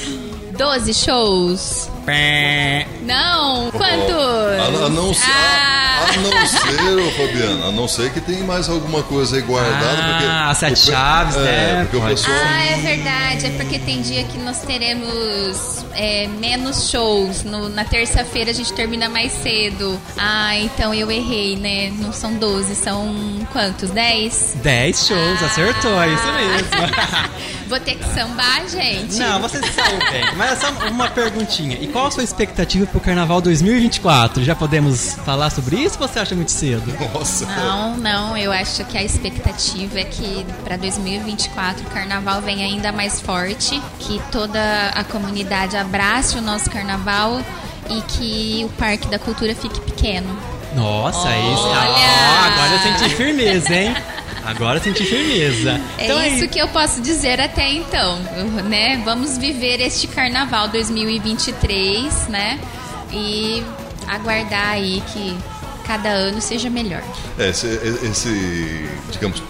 12 0.58 0.94
shows. 0.94 1.90
Pé. 2.06 2.88
Não, 3.04 3.72
quantos? 3.72 4.14
A, 4.14 4.86
a 4.86 4.90
não, 4.90 5.12
Ah, 5.26 6.06
a, 6.10 6.14
A 6.14 6.18
não 6.18 6.48
ser, 6.48 7.08
ô, 7.08 7.12
Fabiano, 7.12 7.68
a 7.68 7.72
não 7.72 7.88
ser 7.88 8.12
que 8.12 8.20
tem 8.22 8.44
mais 8.44 8.68
alguma 8.70 9.02
coisa 9.04 9.36
aí 9.38 9.42
guardada. 9.42 9.98
Ah, 10.02 10.46
porque 10.48 10.60
sete 10.60 10.92
chaves, 10.92 11.36
é, 11.38 11.40
né? 11.40 11.88
Porque 11.90 11.98
o 11.98 12.02
pessoal. 12.10 12.38
Ah, 12.44 12.66
é 12.66 12.76
verdade. 12.78 13.46
É 13.46 13.50
porque 13.52 13.80
tem 13.80 14.02
dia 14.02 14.24
que 14.26 14.38
nós 14.40 14.62
teremos 14.62 15.86
é, 15.94 16.28
menos 16.28 16.90
shows. 16.90 17.44
No- 17.44 17.70
na 17.70 17.86
terça-feira 17.86 18.52
a 18.52 18.54
gente 18.54 18.74
termina 18.74 19.10
mais 19.10 19.32
cedo. 19.32 20.00
Ah, 20.18 20.56
então 20.58 20.94
eu 20.94 21.10
errei, 21.12 21.56
né? 21.56 21.92
Não 22.00 22.12
são 22.14 22.34
12, 22.36 22.76
são 22.76 23.14
quantos? 23.52 23.90
10? 23.92 24.58
10 24.62 25.08
shows, 25.08 25.44
acertou, 25.44 26.02
é 26.02 26.10
isso 26.10 26.32
mesmo. 26.34 26.68
Vou 27.68 27.80
ter 27.80 27.96
que 27.96 28.06
sambar, 28.14 28.68
gente. 28.70 29.16
Não, 29.18 29.40
você 29.42 29.60
saiu 29.60 29.98
bem. 30.12 30.36
Mas 30.36 30.52
é 30.52 30.56
só 30.58 30.70
uma 30.90 31.10
perguntinha. 31.10 31.78
E 31.82 31.88
qual 31.94 32.08
a 32.08 32.12
sua 32.12 32.24
expectativa 32.24 32.88
pro 32.88 33.00
Carnaval 33.00 33.40
2024? 33.40 34.44
Já 34.44 34.56
podemos 34.56 35.14
falar 35.24 35.52
sobre 35.52 35.76
isso 35.78 35.98
ou 36.02 36.08
você 36.08 36.20
acha 36.20 36.36
muito 36.36 36.52
cedo? 36.52 36.92
Nossa. 37.14 37.46
Não, 37.46 37.96
não, 37.96 38.36
eu 38.36 38.52
acho 38.52 38.84
que 38.86 38.98
a 38.98 39.04
expectativa 39.04 40.00
é 40.00 40.04
que 40.04 40.44
para 40.64 40.76
2024 40.76 41.86
o 41.86 41.90
carnaval 41.92 42.42
venha 42.42 42.66
ainda 42.66 42.92
mais 42.92 43.22
forte, 43.22 43.80
que 44.00 44.20
toda 44.32 44.90
a 44.90 45.04
comunidade 45.04 45.78
abrace 45.78 46.36
o 46.38 46.42
nosso 46.42 46.70
carnaval 46.70 47.40
e 47.90 48.02
que 48.02 48.66
o 48.66 48.70
Parque 48.70 49.08
da 49.08 49.20
Cultura 49.20 49.54
fique 49.54 49.80
pequeno. 49.82 50.36
Nossa, 50.76 51.30
é 51.30 51.54
isso. 51.54 51.68
Olha! 51.68 51.78
Ah, 51.78 52.48
agora 52.48 52.74
eu 52.74 52.98
senti 52.98 53.16
firmeza, 53.16 53.74
hein? 53.74 53.96
Agora 54.46 54.80
senti 54.80 55.06
firmeza. 55.06 55.80
É 55.98 56.06
Então 56.06 56.22
isso 56.26 56.48
que 56.48 56.60
eu 56.60 56.68
posso 56.68 57.02
dizer 57.02 57.40
até 57.40 57.72
então, 57.72 58.20
né? 58.66 59.02
Vamos 59.06 59.38
viver 59.38 59.80
este 59.80 60.08
carnaval 60.08 60.68
2023, 60.68 62.28
né? 62.28 62.60
E 63.12 63.64
aguardar 64.08 64.70
aí 64.72 65.02
que 65.14 65.38
cada 65.86 66.10
ano 66.10 66.42
seja 66.42 66.70
melhor. 66.70 67.04
É, 67.38 67.50
esse, 67.50 67.68
esse, 68.04 68.90
digamos, 69.12 69.42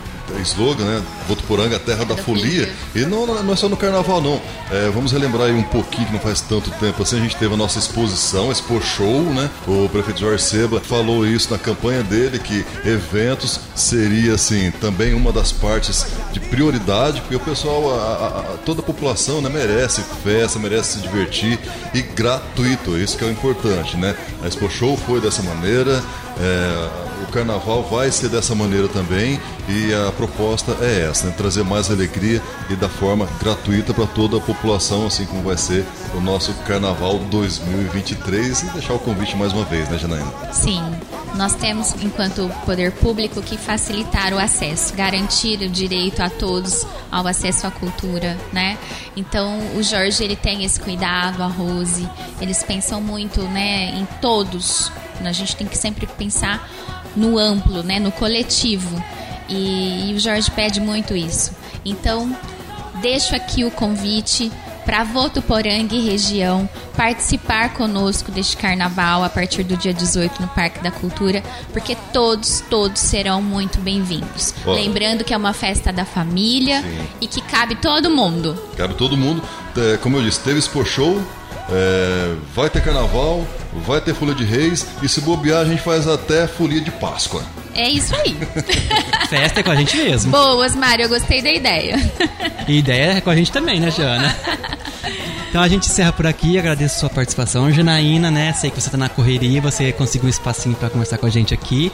slogan, 0.41 0.83
né? 0.86 1.03
Votuporanga, 1.27 1.79
terra 1.79 2.05
da 2.05 2.13
da 2.15 2.21
folia. 2.23 2.67
folia. 2.67 3.05
E 3.05 3.05
não, 3.09 3.25
não 3.25 3.53
é 3.53 3.55
só 3.55 3.67
no 3.67 3.75
carnaval, 3.77 4.21
não. 4.21 4.41
É, 4.71 4.89
vamos 4.89 5.12
relembrar 5.12 5.47
aí 5.47 5.53
um 5.53 5.63
pouquinho, 5.63 6.07
que 6.07 6.13
não 6.13 6.19
faz 6.19 6.41
tanto 6.41 6.69
tempo 6.71 7.01
assim, 7.01 7.17
a 7.17 7.21
gente 7.21 7.36
teve 7.36 7.53
a 7.53 7.57
nossa 7.57 7.79
exposição, 7.79 8.51
Expo 8.51 8.81
Show, 8.81 9.21
né? 9.21 9.49
O 9.67 9.88
prefeito 9.89 10.19
Jorge 10.19 10.43
Seba 10.43 10.79
falou 10.79 11.25
isso 11.25 11.51
na 11.51 11.57
campanha 11.57 12.03
dele, 12.03 12.39
que 12.39 12.65
eventos 12.86 13.59
seria, 13.75 14.33
assim, 14.36 14.71
também 14.81 15.13
uma 15.13 15.31
das 15.31 15.51
partes 15.51 16.05
de 16.31 16.39
prioridade, 16.39 17.21
porque 17.21 17.36
o 17.36 17.39
pessoal, 17.39 17.93
a- 17.93 18.53
a- 18.53 18.57
toda 18.65 18.81
a 18.81 18.83
população, 18.83 19.41
né, 19.41 19.49
merece 19.49 20.01
festa, 20.23 20.59
merece 20.59 20.93
se 20.93 20.99
divertir 20.99 21.59
e 21.93 22.01
gratuito, 22.01 22.97
isso 22.97 23.17
que 23.17 23.23
é 23.23 23.27
o 23.27 23.31
importante, 23.31 23.97
né? 23.97 24.15
A 24.43 24.47
Expo 24.47 24.69
Show 24.69 24.97
foi 24.97 25.19
dessa 25.21 25.41
maneira, 25.43 26.03
é, 26.39 26.89
carnaval 27.34 27.82
vai 27.84 28.12
ser 28.12 28.30
dessa 28.30 28.54
maneira 28.54 28.88
também 28.88 29.39
e 29.67 29.93
a 29.93 30.12
proposta 30.12 30.78
é 30.82 31.10
essa, 31.10 31.26
né? 31.28 31.34
trazer 31.36 31.63
mais 31.63 31.89
alegria 31.89 32.41
e 32.69 32.76
da 32.76 32.88
forma 32.88 33.28
gratuita 33.39 33.93
para 33.93 34.06
toda 34.06 34.38
a 34.38 34.39
população, 34.39 35.08
assim 35.08 35.26
como 35.26 35.41
vai 35.41 35.58
ser 35.58 35.84
o 36.15 36.22
nosso 36.22 36.54
carnaval 36.65 37.17
2023 37.17 38.62
e 38.62 38.65
deixar 38.67 38.93
o 38.93 39.00
convite 39.00 39.36
mais 39.36 39.52
uma 39.52 39.65
vez, 39.65 39.89
né, 39.89 39.98
Janaína? 39.98 40.32
Sim, 40.52 40.82
nós 41.36 41.56
temos, 41.56 41.96
enquanto 42.04 42.48
poder 42.65 42.91
público, 42.91 43.41
que 43.41 43.58
facilitar 43.58 44.34
o 44.34 44.38
acesso, 44.38 44.93
garantir 44.93 45.60
o 45.62 45.69
direito 45.69 46.22
a 46.22 46.30
todos 46.30 46.86
ao 47.12 47.26
acesso 47.26 47.65
à 47.65 47.72
cultura, 47.72 48.38
né? 48.52 48.78
Então, 49.15 49.60
o 49.76 49.82
Jorge 49.82 50.24
ele 50.24 50.36
tem 50.36 50.63
esse 50.63 50.80
cuidado, 50.80 51.41
a 51.41 51.48
Rose, 51.48 52.08
eles 52.39 52.62
pensam 52.62 53.02
muito, 53.02 53.41
né, 53.41 53.89
em 53.96 54.06
todos. 54.22 54.91
A 55.24 55.32
gente 55.32 55.56
tem 55.56 55.65
que 55.65 55.78
sempre 55.78 56.06
pensar 56.06 56.67
no 57.15 57.38
amplo, 57.38 57.84
né, 57.84 57.99
no 57.99 58.12
coletivo. 58.12 59.04
E, 59.49 60.10
e 60.10 60.13
o 60.13 60.19
Jorge 60.19 60.49
pede 60.52 60.80
muito 60.80 61.15
isso. 61.15 61.52
Então, 61.86 62.36
deixo 63.02 63.36
aqui 63.36 63.63
o 63.65 63.71
convite 63.71 64.52
para 64.86 65.04
Votuporanga 65.04 65.95
e 65.95 66.02
região 66.02 66.69
participar 66.95 67.73
conosco 67.73 68.32
deste 68.32 68.56
carnaval 68.58 69.23
a 69.23 69.30
partir 69.30 69.63
do 69.63 69.76
dia 69.76 69.93
18 69.93 70.41
no 70.41 70.47
Parque 70.49 70.84
da 70.84 70.91
Cultura, 70.91 71.41
porque 71.71 71.95
todos, 72.12 72.63
todos 72.69 73.02
serão 73.02 73.41
muito 73.41 73.80
bem-vindos. 73.80 74.54
Lembrando 74.65 75.23
que 75.23 75.34
é 75.34 75.38
uma 75.38 75.54
festa 75.54 75.91
da 75.91 76.06
família 76.06 76.82
Sim. 76.82 77.08
e 77.21 77.28
que 77.28 77.41
cabe 77.41 77.76
todo 77.76 78.10
mundo. 78.10 78.58
Cabe 78.78 78.93
todo 78.95 79.17
mundo. 79.17 79.41
É, 79.76 79.97
como 79.97 80.17
eu 80.17 80.21
disse, 80.21 80.39
teve 80.41 80.60
Expo 80.60 80.86
Show, 80.86 81.21
é, 81.69 82.36
vai 82.54 82.69
ter 82.69 82.82
carnaval, 82.82 83.47
vai 83.86 84.02
ter 84.02 84.13
folia 84.13 84.36
de 84.36 84.43
reis 84.43 84.86
e 85.02 85.10
se 85.10 85.21
bobear 85.21 85.62
a 85.62 85.65
gente 85.65 85.82
faz 85.82 86.08
até 86.08 86.47
folia 86.47 86.82
de 86.82 86.91
Páscoa. 86.91 87.43
É 87.76 87.89
isso 87.89 88.15
aí. 88.15 88.38
Festa 89.30 89.60
é 89.62 89.63
com 89.63 89.71
a 89.71 89.76
gente 89.76 89.97
mesmo. 89.97 90.32
Boas, 90.32 90.76
Mário, 90.76 91.06
eu 91.06 91.10
gostei 91.10 91.41
da 91.41 91.52
ideia. 91.52 91.95
E 92.67 92.78
ideia 92.78 93.13
é 93.13 93.21
com 93.21 93.30
a 93.30 93.36
gente 93.36 93.52
também, 93.52 93.80
né, 93.80 93.89
Jana? 93.89 94.36
Então 95.49 95.61
a 95.61 95.67
gente 95.67 95.87
encerra 95.87 96.11
por 96.11 96.25
aqui, 96.25 96.57
agradeço 96.57 96.95
a 96.95 96.99
sua 97.01 97.09
participação, 97.09 97.71
Janaína, 97.71 98.31
né? 98.31 98.53
Sei 98.53 98.71
que 98.71 98.81
você 98.81 98.89
tá 98.89 98.97
na 98.97 99.07
correria, 99.07 99.61
você 99.61 99.91
conseguiu 99.91 100.25
um 100.27 100.29
espacinho 100.29 100.75
pra 100.75 100.89
conversar 100.89 101.17
com 101.17 101.25
a 101.25 101.29
gente 101.29 101.53
aqui. 101.53 101.91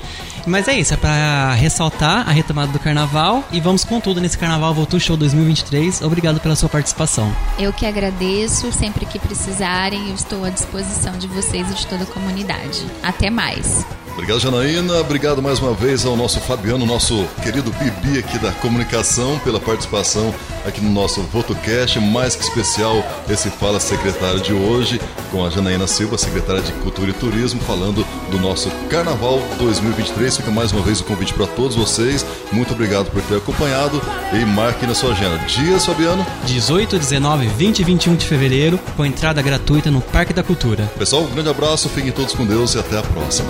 Mas 0.47 0.67
é 0.67 0.79
isso, 0.79 0.93
é 0.93 0.97
pra 0.97 1.53
ressaltar 1.53 2.27
a 2.27 2.31
retomada 2.31 2.71
do 2.71 2.79
carnaval 2.79 3.43
e 3.51 3.59
vamos 3.59 3.83
com 3.83 3.99
tudo 3.99 4.21
nesse 4.21 4.37
carnaval 4.37 4.73
Voltou 4.73 4.99
Show 4.99 5.17
2023. 5.17 6.01
Obrigado 6.01 6.39
pela 6.39 6.55
sua 6.55 6.69
participação. 6.69 7.35
Eu 7.57 7.73
que 7.73 7.85
agradeço, 7.85 8.71
sempre 8.71 9.05
que 9.05 9.19
precisarem, 9.19 10.07
eu 10.07 10.15
estou 10.15 10.45
à 10.45 10.49
disposição 10.49 11.17
de 11.17 11.27
vocês 11.27 11.69
e 11.69 11.73
de 11.73 11.87
toda 11.87 12.03
a 12.03 12.07
comunidade. 12.07 12.85
Até 13.03 13.29
mais. 13.29 13.85
Obrigado, 14.19 14.41
Janaína. 14.41 14.99
Obrigado 14.99 15.41
mais 15.41 15.59
uma 15.59 15.73
vez 15.73 16.05
ao 16.05 16.17
nosso 16.17 16.41
Fabiano, 16.41 16.85
nosso 16.85 17.25
querido 17.41 17.71
Bibi 17.71 18.19
aqui 18.19 18.37
da 18.37 18.51
comunicação, 18.51 19.39
pela 19.39 19.61
participação 19.61 20.35
aqui 20.65 20.81
no 20.81 20.91
nosso 20.91 21.21
VotoCast. 21.21 22.01
Mais 22.01 22.35
que 22.35 22.43
especial, 22.43 23.01
esse 23.29 23.49
Fala 23.49 23.79
Secretário 23.79 24.41
de 24.41 24.51
hoje, 24.51 24.99
com 25.31 25.45
a 25.45 25.49
Janaína 25.49 25.87
Silva, 25.87 26.17
secretária 26.17 26.61
de 26.61 26.73
Cultura 26.73 27.11
e 27.11 27.13
Turismo, 27.13 27.61
falando 27.61 28.05
do 28.29 28.37
nosso 28.37 28.69
Carnaval 28.89 29.41
2023. 29.57 30.35
Fica 30.35 30.51
mais 30.51 30.73
uma 30.73 30.81
vez 30.81 30.99
o 30.99 31.05
convite 31.05 31.33
para 31.33 31.47
todos 31.47 31.77
vocês. 31.77 32.25
Muito 32.51 32.73
obrigado 32.73 33.09
por 33.09 33.21
ter 33.21 33.37
acompanhado 33.37 34.01
e 34.33 34.45
marque 34.45 34.85
na 34.85 34.93
sua 34.93 35.13
agenda. 35.13 35.37
Dias, 35.45 35.85
Fabiano. 35.85 36.25
18, 36.45 36.99
19, 36.99 37.47
20 37.47 37.79
e 37.79 37.83
21 37.85 38.15
de 38.17 38.27
fevereiro, 38.27 38.77
com 38.97 39.05
entrada 39.05 39.41
gratuita 39.41 39.89
no 39.89 40.01
Parque 40.01 40.33
da 40.33 40.43
Cultura. 40.43 40.91
Pessoal, 40.97 41.23
um 41.23 41.31
grande 41.31 41.49
abraço, 41.49 41.87
fiquem 41.87 42.11
todos 42.11 42.33
com 42.33 42.45
Deus 42.45 42.75
e 42.75 42.79
até 42.79 42.97
a 42.97 43.01
próxima. 43.01 43.49